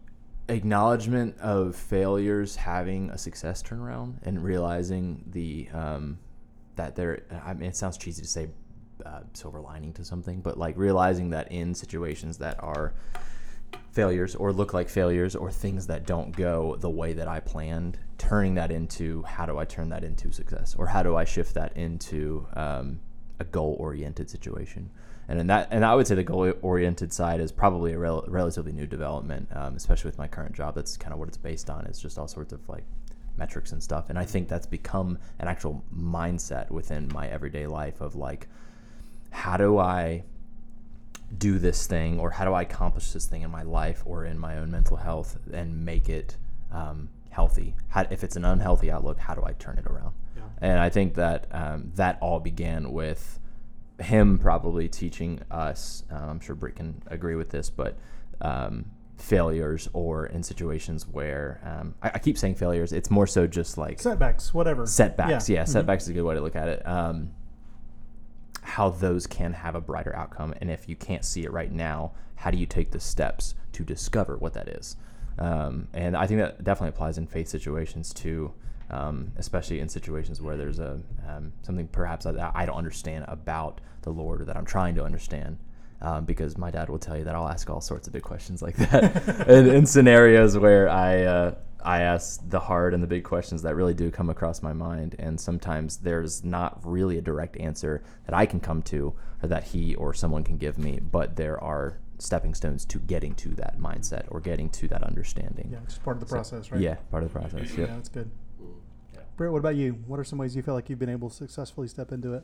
acknowledgement 0.49 1.37
of 1.39 1.75
failures 1.75 2.55
having 2.55 3.09
a 3.09 3.17
success 3.17 3.63
turnaround 3.63 4.15
and 4.23 4.43
realizing 4.43 5.23
the 5.27 5.69
um, 5.73 6.19
that 6.75 6.95
there. 6.95 7.23
I 7.45 7.53
mean, 7.53 7.69
it 7.69 7.75
sounds 7.75 7.97
cheesy 7.97 8.21
to 8.21 8.27
say 8.27 8.49
uh, 9.05 9.21
silver 9.33 9.59
lining 9.59 9.93
to 9.93 10.05
something, 10.05 10.41
but 10.41 10.57
like 10.57 10.77
realizing 10.77 11.29
that 11.31 11.51
in 11.51 11.73
situations 11.73 12.37
that 12.39 12.61
are 12.63 12.93
failures 13.91 14.35
or 14.35 14.53
look 14.53 14.73
like 14.73 14.89
failures 14.89 15.35
or 15.35 15.51
things 15.51 15.87
that 15.87 16.05
don't 16.05 16.35
go 16.35 16.75
the 16.77 16.89
way 16.89 17.13
that 17.13 17.27
I 17.27 17.39
planned, 17.39 17.97
turning 18.17 18.55
that 18.55 18.71
into 18.71 19.23
how 19.23 19.45
do 19.45 19.57
I 19.57 19.65
turn 19.65 19.89
that 19.89 20.03
into 20.03 20.31
success 20.31 20.75
or 20.77 20.87
how 20.87 21.03
do 21.03 21.15
I 21.15 21.25
shift 21.25 21.53
that 21.55 21.75
into 21.75 22.47
um, 22.53 22.99
a 23.39 23.43
goal 23.43 23.75
oriented 23.79 24.29
situation. 24.29 24.89
And 25.27 25.39
in 25.39 25.47
that, 25.47 25.69
and 25.71 25.85
I 25.85 25.95
would 25.95 26.07
say 26.07 26.15
the 26.15 26.23
goal 26.23 26.53
oriented 26.61 27.13
side 27.13 27.39
is 27.39 27.51
probably 27.51 27.93
a 27.93 27.97
rel- 27.97 28.25
relatively 28.27 28.71
new 28.71 28.87
development, 28.87 29.47
um, 29.55 29.75
especially 29.75 30.09
with 30.09 30.17
my 30.17 30.27
current 30.27 30.53
job. 30.53 30.75
That's 30.75 30.97
kind 30.97 31.13
of 31.13 31.19
what 31.19 31.27
it's 31.27 31.37
based 31.37 31.69
on. 31.69 31.85
It's 31.85 32.01
just 32.01 32.17
all 32.17 32.27
sorts 32.27 32.51
of 32.51 32.67
like 32.67 32.83
metrics 33.37 33.71
and 33.71 33.81
stuff. 33.81 34.09
And 34.09 34.19
I 34.19 34.25
think 34.25 34.47
that's 34.47 34.65
become 34.65 35.17
an 35.39 35.47
actual 35.47 35.83
mindset 35.95 36.69
within 36.69 37.09
my 37.13 37.27
everyday 37.27 37.67
life 37.67 38.01
of 38.01 38.15
like, 38.15 38.47
how 39.31 39.57
do 39.57 39.77
I 39.77 40.23
do 41.37 41.59
this 41.59 41.87
thing 41.87 42.19
or 42.19 42.31
how 42.31 42.45
do 42.45 42.53
I 42.53 42.63
accomplish 42.63 43.11
this 43.11 43.25
thing 43.25 43.41
in 43.41 43.51
my 43.51 43.63
life 43.63 44.03
or 44.05 44.25
in 44.25 44.37
my 44.37 44.57
own 44.57 44.69
mental 44.69 44.97
health 44.97 45.37
and 45.53 45.85
make 45.85 46.09
it 46.09 46.37
um, 46.71 47.09
healthy? 47.29 47.73
How, 47.89 48.05
if 48.09 48.23
it's 48.23 48.35
an 48.35 48.45
unhealthy 48.45 48.91
outlook, 48.91 49.17
how 49.17 49.33
do 49.33 49.43
I 49.45 49.53
turn 49.53 49.77
it 49.77 49.85
around? 49.85 50.13
Yeah. 50.35 50.43
And 50.59 50.79
I 50.79 50.89
think 50.89 51.15
that 51.15 51.47
um, 51.51 51.91
that 51.95 52.17
all 52.21 52.39
began 52.39 52.91
with 52.91 53.39
him 53.99 54.37
probably 54.39 54.87
teaching 54.87 55.39
us. 55.51 56.03
Uh, 56.11 56.15
I'm 56.15 56.39
sure 56.39 56.55
Britt 56.55 56.75
can 56.75 57.01
agree 57.07 57.35
with 57.35 57.49
this, 57.49 57.69
but 57.69 57.97
um, 58.41 58.85
failures 59.17 59.87
or 59.93 60.25
in 60.25 60.41
situations 60.43 61.07
where 61.07 61.59
um, 61.63 61.93
I, 62.01 62.11
I 62.15 62.19
keep 62.19 62.37
saying 62.37 62.55
failures, 62.55 62.91
it's 62.93 63.11
more 63.11 63.27
so 63.27 63.45
just 63.47 63.77
like 63.77 63.99
Setbacks, 63.99 64.53
whatever. 64.53 64.85
setbacks. 64.87 65.49
Yeah, 65.49 65.63
Mhm. 65.63 65.67
setbacks 65.67 66.03
is 66.03 66.09
a 66.09 66.13
good 66.13 66.23
way 66.23 66.35
to 66.35 66.41
look 66.41 66.55
at 66.55 66.67
it. 66.67 66.85
Um, 66.87 67.31
how 68.63 68.89
those 68.89 69.27
can 69.27 69.53
have 69.53 69.75
a 69.75 69.81
brighter 69.81 70.15
outcome, 70.15 70.53
and 70.61 70.69
if 70.69 70.87
you 70.87 70.95
can't 70.95 71.25
see 71.25 71.43
it 71.43 71.51
right 71.51 71.71
now, 71.71 72.11
how 72.35 72.51
do 72.51 72.57
you 72.57 72.65
take 72.65 72.91
the 72.91 72.99
steps 72.99 73.55
to 73.73 73.83
discover 73.83 74.37
what 74.37 74.53
that 74.53 74.67
is? 74.67 74.95
Um, 75.37 75.87
and 75.93 76.15
I 76.15 76.27
think 76.27 76.39
that 76.39 76.63
definitely 76.63 76.89
applies 76.89 77.17
in 77.17 77.25
faith 77.27 77.47
situations 77.47 78.13
too, 78.13 78.53
um, 78.91 79.31
especially 79.37 79.79
in 79.79 79.89
situations 79.89 80.41
where 80.41 80.57
there's 80.57 80.79
a 80.79 80.99
um, 81.27 81.51
something 81.63 81.87
perhaps 81.87 82.25
that 82.25 82.51
I 82.53 82.65
don't 82.65 82.75
understand 82.77 83.25
about 83.27 83.81
the 84.03 84.11
Lord 84.11 84.41
or 84.41 84.45
that 84.45 84.55
I'm 84.57 84.65
trying 84.65 84.95
to 84.95 85.03
understand. 85.03 85.57
Um, 86.03 86.25
because 86.25 86.57
my 86.57 86.71
dad 86.71 86.89
will 86.89 86.97
tell 86.97 87.15
you 87.15 87.23
that 87.25 87.35
I'll 87.35 87.47
ask 87.47 87.69
all 87.69 87.79
sorts 87.79 88.07
of 88.07 88.13
big 88.13 88.23
questions 88.23 88.63
like 88.63 88.75
that 88.77 89.45
in, 89.47 89.67
in 89.69 89.85
scenarios 89.85 90.57
where 90.57 90.89
I 90.89 91.23
uh, 91.25 91.55
I 91.83 92.01
ask 92.01 92.41
the 92.49 92.59
hard 92.59 92.95
and 92.95 93.03
the 93.03 93.07
big 93.07 93.23
questions 93.23 93.61
that 93.61 93.75
really 93.75 93.93
do 93.93 94.09
come 94.09 94.29
across 94.29 94.63
my 94.63 94.73
mind, 94.73 95.15
and 95.19 95.39
sometimes 95.39 95.97
there's 95.97 96.43
not 96.43 96.79
really 96.83 97.17
a 97.17 97.21
direct 97.21 97.55
answer 97.57 98.03
that 98.25 98.35
I 98.35 98.47
can 98.47 98.59
come 98.59 98.81
to 98.83 99.13
or 99.43 99.47
that 99.49 99.65
he 99.65 99.93
or 99.95 100.13
someone 100.13 100.43
can 100.43 100.57
give 100.57 100.79
me, 100.79 100.99
but 100.99 101.35
there 101.35 101.63
are 101.63 101.97
stepping 102.17 102.53
stones 102.53 102.85
to 102.85 102.99
getting 102.99 103.33
to 103.35 103.49
that 103.49 103.79
mindset 103.79 104.25
or 104.29 104.39
getting 104.39 104.69
to 104.69 104.87
that 104.87 105.03
understanding. 105.03 105.69
Yeah, 105.71 105.79
just 105.85 106.03
part 106.03 106.17
of 106.17 106.21
the 106.21 106.27
process, 106.27 106.71
right? 106.71 106.81
Yeah, 106.81 106.95
part 107.09 107.23
of 107.23 107.33
the 107.33 107.39
process. 107.39 107.71
Yeah, 107.73 107.85
Yeah. 107.85 107.93
that's 107.95 108.09
good. 108.09 108.29
Britt, 109.35 109.51
what 109.51 109.59
about 109.59 109.75
you? 109.75 109.93
What 110.05 110.19
are 110.19 110.23
some 110.23 110.39
ways 110.39 110.55
you 110.55 110.61
feel 110.61 110.73
like 110.73 110.89
you've 110.89 110.99
been 110.99 111.09
able 111.09 111.29
to 111.29 111.35
successfully 111.35 111.87
step 111.87 112.11
into 112.11 112.33
it? 112.33 112.43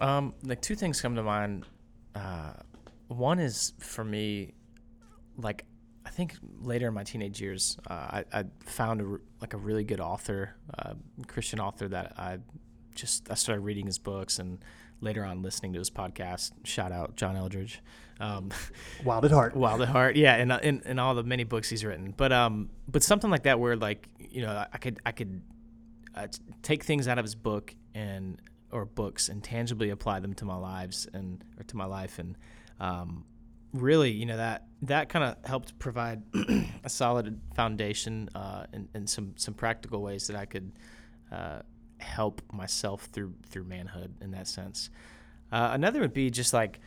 Um, 0.00 0.34
like 0.42 0.60
two 0.60 0.74
things 0.74 1.00
come 1.00 1.14
to 1.14 1.22
mind. 1.22 1.66
Uh, 2.14 2.54
one 3.08 3.38
is 3.38 3.72
for 3.78 4.04
me, 4.04 4.54
like 5.36 5.64
I 6.06 6.10
think 6.10 6.34
later 6.60 6.88
in 6.88 6.94
my 6.94 7.04
teenage 7.04 7.40
years, 7.40 7.78
uh, 7.88 7.92
I, 7.94 8.24
I 8.32 8.44
found 8.66 9.00
a, 9.00 9.18
like 9.40 9.54
a 9.54 9.56
really 9.56 9.84
good 9.84 10.00
author, 10.00 10.56
uh, 10.78 10.94
Christian 11.26 11.60
author 11.60 11.88
that 11.88 12.14
I 12.18 12.38
just 12.94 13.30
I 13.30 13.34
started 13.34 13.62
reading 13.62 13.86
his 13.86 13.98
books 13.98 14.38
and 14.38 14.58
later 15.00 15.24
on 15.24 15.42
listening 15.42 15.72
to 15.74 15.78
his 15.78 15.90
podcast. 15.90 16.52
Shout 16.64 16.92
out 16.92 17.16
John 17.16 17.36
Eldredge. 17.36 17.78
Um, 18.20 18.50
Wild 19.04 19.24
at 19.24 19.30
heart. 19.30 19.56
Wild 19.56 19.82
at 19.82 19.88
Heart, 19.88 20.16
yeah, 20.16 20.34
and 20.36 20.52
in, 20.62 20.82
in 20.84 20.98
all 20.98 21.14
the 21.14 21.22
many 21.22 21.44
books 21.44 21.68
he's 21.68 21.84
written, 21.84 22.14
but 22.16 22.32
um, 22.32 22.70
but 22.88 23.02
something 23.02 23.30
like 23.30 23.44
that 23.44 23.58
where 23.58 23.76
like 23.76 24.08
you 24.18 24.42
know 24.42 24.64
I 24.72 24.78
could 24.78 25.00
I 25.04 25.12
could 25.12 25.42
uh, 26.14 26.26
t- 26.26 26.40
take 26.62 26.84
things 26.84 27.08
out 27.08 27.18
of 27.18 27.24
his 27.24 27.34
book 27.34 27.74
and 27.94 28.40
or 28.70 28.84
books 28.84 29.28
and 29.28 29.42
tangibly 29.42 29.90
apply 29.90 30.20
them 30.20 30.34
to 30.34 30.44
my 30.44 30.56
lives 30.56 31.06
and 31.12 31.44
or 31.58 31.64
to 31.64 31.76
my 31.76 31.84
life 31.84 32.18
and 32.18 32.36
um, 32.80 33.24
really 33.72 34.10
you 34.10 34.26
know 34.26 34.36
that 34.36 34.66
that 34.82 35.08
kind 35.08 35.24
of 35.24 35.36
helped 35.44 35.78
provide 35.78 36.22
a 36.84 36.88
solid 36.88 37.40
foundation 37.54 38.28
uh, 38.34 38.64
and, 38.72 38.88
and 38.94 39.08
some 39.08 39.32
some 39.36 39.54
practical 39.54 40.02
ways 40.02 40.26
that 40.26 40.36
I 40.36 40.44
could 40.44 40.72
uh, 41.32 41.60
help 41.98 42.42
myself 42.52 43.04
through 43.12 43.34
through 43.48 43.64
manhood 43.64 44.14
in 44.20 44.30
that 44.32 44.48
sense. 44.48 44.90
Uh, 45.52 45.70
another 45.72 46.00
would 46.00 46.14
be 46.14 46.30
just 46.30 46.52
like 46.52 46.80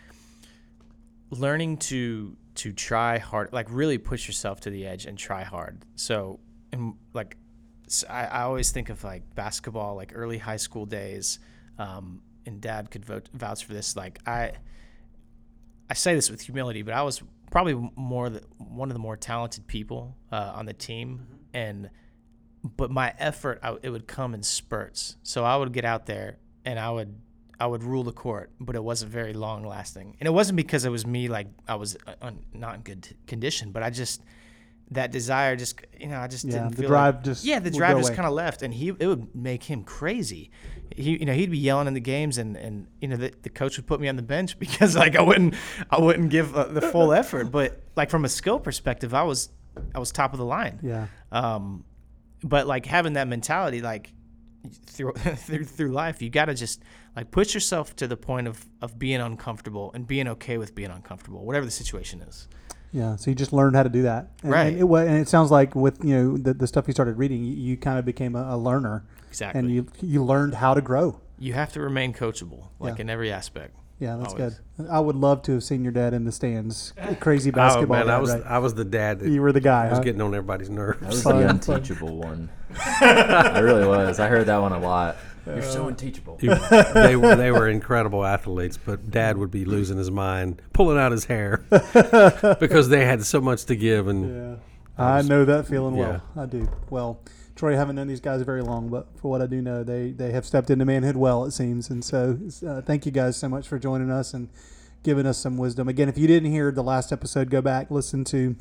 learning 1.30 1.78
to 1.78 2.36
to 2.56 2.74
try 2.74 3.20
hard, 3.20 3.54
like 3.54 3.68
really 3.70 3.98
push 3.98 4.28
yourself 4.28 4.60
to 4.62 4.70
the 4.70 4.86
edge 4.86 5.06
and 5.06 5.18
try 5.18 5.44
hard. 5.44 5.86
So, 5.96 6.40
and 6.72 6.96
like, 7.14 7.38
I 8.10 8.26
I 8.26 8.42
always 8.44 8.72
think 8.72 8.90
of 8.90 9.04
like 9.04 9.24
basketball, 9.36 9.96
like 9.96 10.12
early 10.16 10.38
high 10.38 10.58
school 10.58 10.86
days. 10.86 11.40
Um, 11.78 12.22
and 12.48 12.62
Dad 12.62 12.90
could 12.90 13.06
vote, 13.06 13.30
vouch 13.34 13.66
for 13.66 13.74
this. 13.74 13.96
Like 13.96 14.20
I, 14.26 14.54
I 15.90 15.94
say 15.94 16.16
this 16.16 16.32
with 16.32 16.42
humility, 16.42 16.82
but 16.82 16.94
I 16.94 17.04
was 17.04 17.22
probably 17.52 17.92
more 17.96 18.30
the, 18.30 18.42
one 18.58 18.90
of 18.90 18.94
the 18.94 19.00
more 19.00 19.18
talented 19.18 19.68
people 19.68 20.16
uh, 20.32 20.54
on 20.56 20.66
the 20.66 20.74
team, 20.74 21.28
and 21.54 21.90
but 22.76 22.90
my 22.90 23.14
effort 23.20 23.60
I, 23.62 23.78
it 23.84 23.90
would 23.90 24.08
come 24.08 24.34
in 24.34 24.42
spurts. 24.44 25.18
So 25.24 25.44
I 25.44 25.56
would 25.56 25.72
get 25.72 25.86
out 25.86 26.06
there 26.06 26.38
and 26.66 26.80
I 26.80 26.90
would 26.90 27.16
I 27.60 27.68
would 27.68 27.84
rule 27.84 28.04
the 28.04 28.12
court, 28.12 28.52
but 28.60 28.76
it 28.76 28.84
wasn't 28.84 29.12
very 29.12 29.34
long 29.34 29.66
lasting. 29.66 30.16
And 30.20 30.28
it 30.28 30.32
wasn't 30.32 30.58
because 30.58 30.86
it 30.86 30.90
was 30.90 31.06
me 31.06 31.28
like 31.28 31.48
I 31.68 31.76
was 31.76 31.98
uh, 32.22 32.32
not 32.54 32.76
in 32.76 32.82
good 32.82 33.04
t- 33.04 33.16
condition, 33.26 33.72
but 33.72 33.84
I 33.84 33.90
just 33.90 34.22
that 34.92 35.12
desire 35.12 35.56
just 35.56 35.82
you 36.00 36.08
know 36.08 36.20
I 36.20 36.28
just 36.28 36.46
Yeah, 36.46 36.52
didn't 36.52 36.72
the 36.72 36.82
feel 36.84 36.90
drive 36.90 37.16
like, 37.16 37.24
just 37.24 37.46
yeah 37.46 37.60
the 37.60 37.72
drive 37.72 37.98
just 37.98 38.14
kind 38.14 38.28
of 38.28 38.34
left, 38.34 38.62
and 38.62 38.74
he 38.74 38.90
it 38.90 39.08
would 39.08 39.36
make 39.36 39.64
him 39.64 39.84
crazy. 39.84 40.52
He 40.96 41.20
you 41.20 41.26
know 41.26 41.34
he'd 41.34 41.52
be 41.52 41.58
yelling 41.58 41.88
in 41.88 41.94
the 41.94 42.00
games, 42.00 42.38
and 42.38 42.56
and 42.56 42.88
you 43.02 43.08
know 43.08 43.18
the, 43.18 43.34
the 43.42 43.50
coach 43.50 43.78
would 43.78 43.88
put 43.88 44.00
me 44.00 44.08
on 44.08 44.16
the 44.16 44.22
bench 44.24 44.58
because 44.66 44.96
like 44.96 45.16
I 45.16 45.22
wouldn't 45.22 45.56
I 45.90 46.00
wouldn't 46.00 46.30
give 46.30 46.56
uh, 46.56 46.66
the 46.66 46.82
full 46.82 47.12
effort, 47.22 47.52
but 47.52 47.82
like 47.96 48.10
from 48.10 48.24
a 48.26 48.30
skill 48.30 48.60
perspective, 48.60 49.14
I 49.14 49.24
was 49.24 49.50
I 49.94 50.00
was 50.00 50.12
top 50.12 50.34
of 50.34 50.40
the 50.40 50.46
line. 50.46 50.80
Yeah. 50.82 51.08
Um, 51.32 51.84
but 52.44 52.68
like 52.68 52.86
having 52.86 53.14
that 53.14 53.28
mentality, 53.28 53.82
like 53.82 54.14
through 54.86 55.14
through, 55.18 55.66
through 55.66 55.92
life, 55.92 56.22
you 56.22 56.30
got 56.30 56.46
to 56.46 56.54
just 56.54 56.82
like 57.16 57.32
push 57.32 57.54
yourself 57.54 57.96
to 57.98 58.08
the 58.08 58.18
point 58.18 58.48
of 58.48 58.66
of 58.82 58.98
being 58.98 59.20
uncomfortable 59.20 59.92
and 59.94 60.08
being 60.08 60.28
okay 60.30 60.58
with 60.58 60.76
being 60.76 60.92
uncomfortable, 60.92 61.46
whatever 61.46 61.66
the 61.66 61.72
situation 61.72 62.22
is. 62.22 62.48
Yeah, 62.94 63.16
so 63.18 63.30
you 63.32 63.36
just 63.36 63.52
learned 63.54 63.76
how 63.76 63.84
to 63.84 63.90
do 63.90 64.04
that, 64.04 64.32
and, 64.44 64.52
Right. 64.52 64.68
And 64.74 64.80
it, 64.80 64.86
and 64.86 65.18
it 65.18 65.28
sounds 65.28 65.52
like 65.52 65.76
with 65.76 66.04
you 66.04 66.16
know 66.16 66.38
the, 66.38 66.54
the 66.54 66.68
stuff 66.68 66.88
you 66.88 66.94
started 66.94 67.18
reading, 67.18 67.44
you, 67.44 67.54
you 67.56 67.78
kind 67.78 68.00
of 68.00 68.06
became 68.06 68.36
a, 68.36 68.56
a 68.56 68.58
learner, 68.58 69.04
Exactly. 69.30 69.60
and 69.60 69.72
you 69.72 69.88
you 70.02 70.24
learned 70.24 70.56
how 70.56 70.74
to 70.74 70.82
grow. 70.82 71.20
You 71.38 71.54
have 71.54 71.74
to 71.74 71.82
remain 71.82 72.14
coachable, 72.14 72.68
like 72.80 72.96
Yeah. 72.96 73.02
in 73.02 73.10
every 73.10 73.32
aspect. 73.32 73.76
Yeah, 74.00 74.16
that's 74.18 74.34
Always. 74.36 74.60
good. 74.78 74.88
I 74.90 75.00
would 75.00 75.16
love 75.16 75.42
to 75.44 75.54
have 75.54 75.64
seen 75.64 75.84
your 75.84 75.92
dad 75.92 76.14
in 76.14 76.24
the 76.24 76.32
stands, 76.32 76.94
crazy 77.20 77.50
basketball. 77.50 77.98
Oh 77.98 78.00
basketball. 78.00 78.06
man, 78.06 78.10
I 78.10 78.20
was 78.20 78.32
right? 78.32 78.44
I 78.46 78.60
was 78.60 78.74
the 78.76 78.86
dad 78.86 79.20
that 79.20 79.30
you 79.30 79.42
were 79.42 79.52
the 79.52 79.60
guy. 79.60 79.86
I 79.88 79.90
was 79.90 79.98
huh? 79.98 80.04
getting 80.04 80.22
on 80.22 80.34
everybody's 80.36 80.70
nerves. 80.70 81.02
I 81.04 81.08
was 81.08 81.24
the 81.24 81.30
fun. 81.32 81.44
unteachable 81.50 82.16
one. 82.16 82.50
I 82.80 83.60
really 83.60 83.88
was. 83.88 84.20
I 84.20 84.28
heard 84.28 84.46
that 84.48 84.58
one 84.60 84.72
a 84.72 84.80
lot. 84.80 85.18
You're 85.56 85.62
so 85.64 85.88
unteachable. 85.88 86.38
You- 86.42 86.56
they 86.94 87.16
were 87.16 87.36
they 87.36 87.52
were 87.52 87.68
incredible 87.70 88.26
athletes, 88.26 88.78
but 88.78 89.10
Dad 89.10 89.38
would 89.38 89.52
be 89.52 89.66
losing 89.66 89.98
his 89.98 90.12
mind, 90.12 90.62
pulling 90.74 90.98
out 90.98 91.12
his 91.12 91.26
hair 91.26 91.66
because 92.60 92.90
they 92.90 93.06
had 93.06 93.24
so 93.24 93.42
much 93.42 93.66
to 93.66 93.76
give. 93.76 94.08
And 94.08 94.60
Yeah, 94.98 95.04
I 95.04 95.22
know 95.22 95.46
that 95.46 95.68
feeling 95.68 95.96
well. 95.96 96.22
yeah. 96.36 96.42
I 96.44 96.46
do. 96.46 96.68
Well, 96.90 97.20
Troy, 97.56 97.74
I 97.74 97.76
haven't 97.78 97.96
known 97.96 98.08
these 98.08 98.20
guys 98.22 98.42
very 98.44 98.62
long, 98.62 98.90
but 98.90 99.08
for 99.20 99.32
what 99.32 99.42
I 99.42 99.48
do 99.48 99.62
know, 99.62 99.84
they 99.84 100.12
they 100.12 100.32
have 100.32 100.46
stepped 100.46 100.70
into 100.70 100.86
manhood 100.86 101.16
well, 101.18 101.46
it 101.46 101.52
seems. 101.52 101.90
And 101.90 102.04
so, 102.04 102.38
uh, 102.68 102.82
thank 102.82 103.06
you 103.06 103.12
guys 103.12 103.38
so 103.38 103.50
much 103.50 103.68
for 103.68 103.80
joining 103.80 104.12
us 104.12 104.34
and 104.34 104.50
giving 105.04 105.26
us 105.26 105.38
some 105.38 105.58
wisdom. 105.58 105.88
Again, 105.88 106.10
if 106.10 106.18
you 106.18 106.28
didn't 106.28 106.52
hear 106.52 106.72
the 106.72 106.84
last 106.84 107.12
episode, 107.12 107.50
go 107.50 107.62
back 107.62 107.90
listen 107.90 108.24
to 108.26 108.56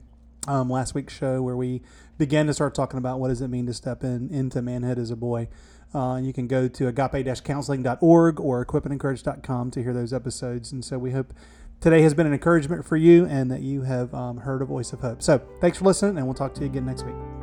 um, 0.49 0.71
last 0.71 0.95
week's 0.95 1.13
show 1.15 1.43
where 1.43 1.57
we 1.57 1.83
began 2.19 2.47
to 2.47 2.55
start 2.55 2.75
talking 2.75 2.99
about 2.99 3.19
what 3.21 3.29
does 3.29 3.43
it 3.43 3.49
mean 3.49 3.67
to 3.67 3.75
step 3.75 4.03
in 4.05 4.31
into 4.31 4.63
manhood 4.63 4.99
as 4.99 5.11
a 5.11 5.17
boy. 5.17 5.49
Uh, 5.97 6.19
you 6.19 6.33
can 6.33 6.47
go 6.47 6.69
to 6.69 6.89
agape-counseling.org 6.89 8.39
or 8.39 8.67
equipandencourage.com 8.67 9.71
to 9.71 9.83
hear 9.83 9.95
those 9.95 10.13
episodes. 10.13 10.71
And 10.71 10.85
so 10.85 10.99
we 10.99 11.13
hope 11.13 11.33
today 11.81 12.03
has 12.03 12.13
been 12.13 12.27
an 12.27 12.35
encouragement 12.35 12.85
for 12.85 12.97
you 12.97 13.25
and 13.25 13.51
that 13.51 13.63
you 13.63 13.83
have 13.83 14.13
um, 14.13 14.39
heard 14.39 14.61
a 14.61 14.67
voice 14.67 14.93
of 14.93 15.01
hope. 15.01 15.23
So 15.23 15.39
thanks 15.61 15.79
for 15.79 15.85
listening, 15.87 16.19
and 16.19 16.27
we'll 16.27 16.35
talk 16.35 16.53
to 16.55 16.61
you 16.61 16.67
again 16.67 16.85
next 16.85 17.05
week. 17.05 17.36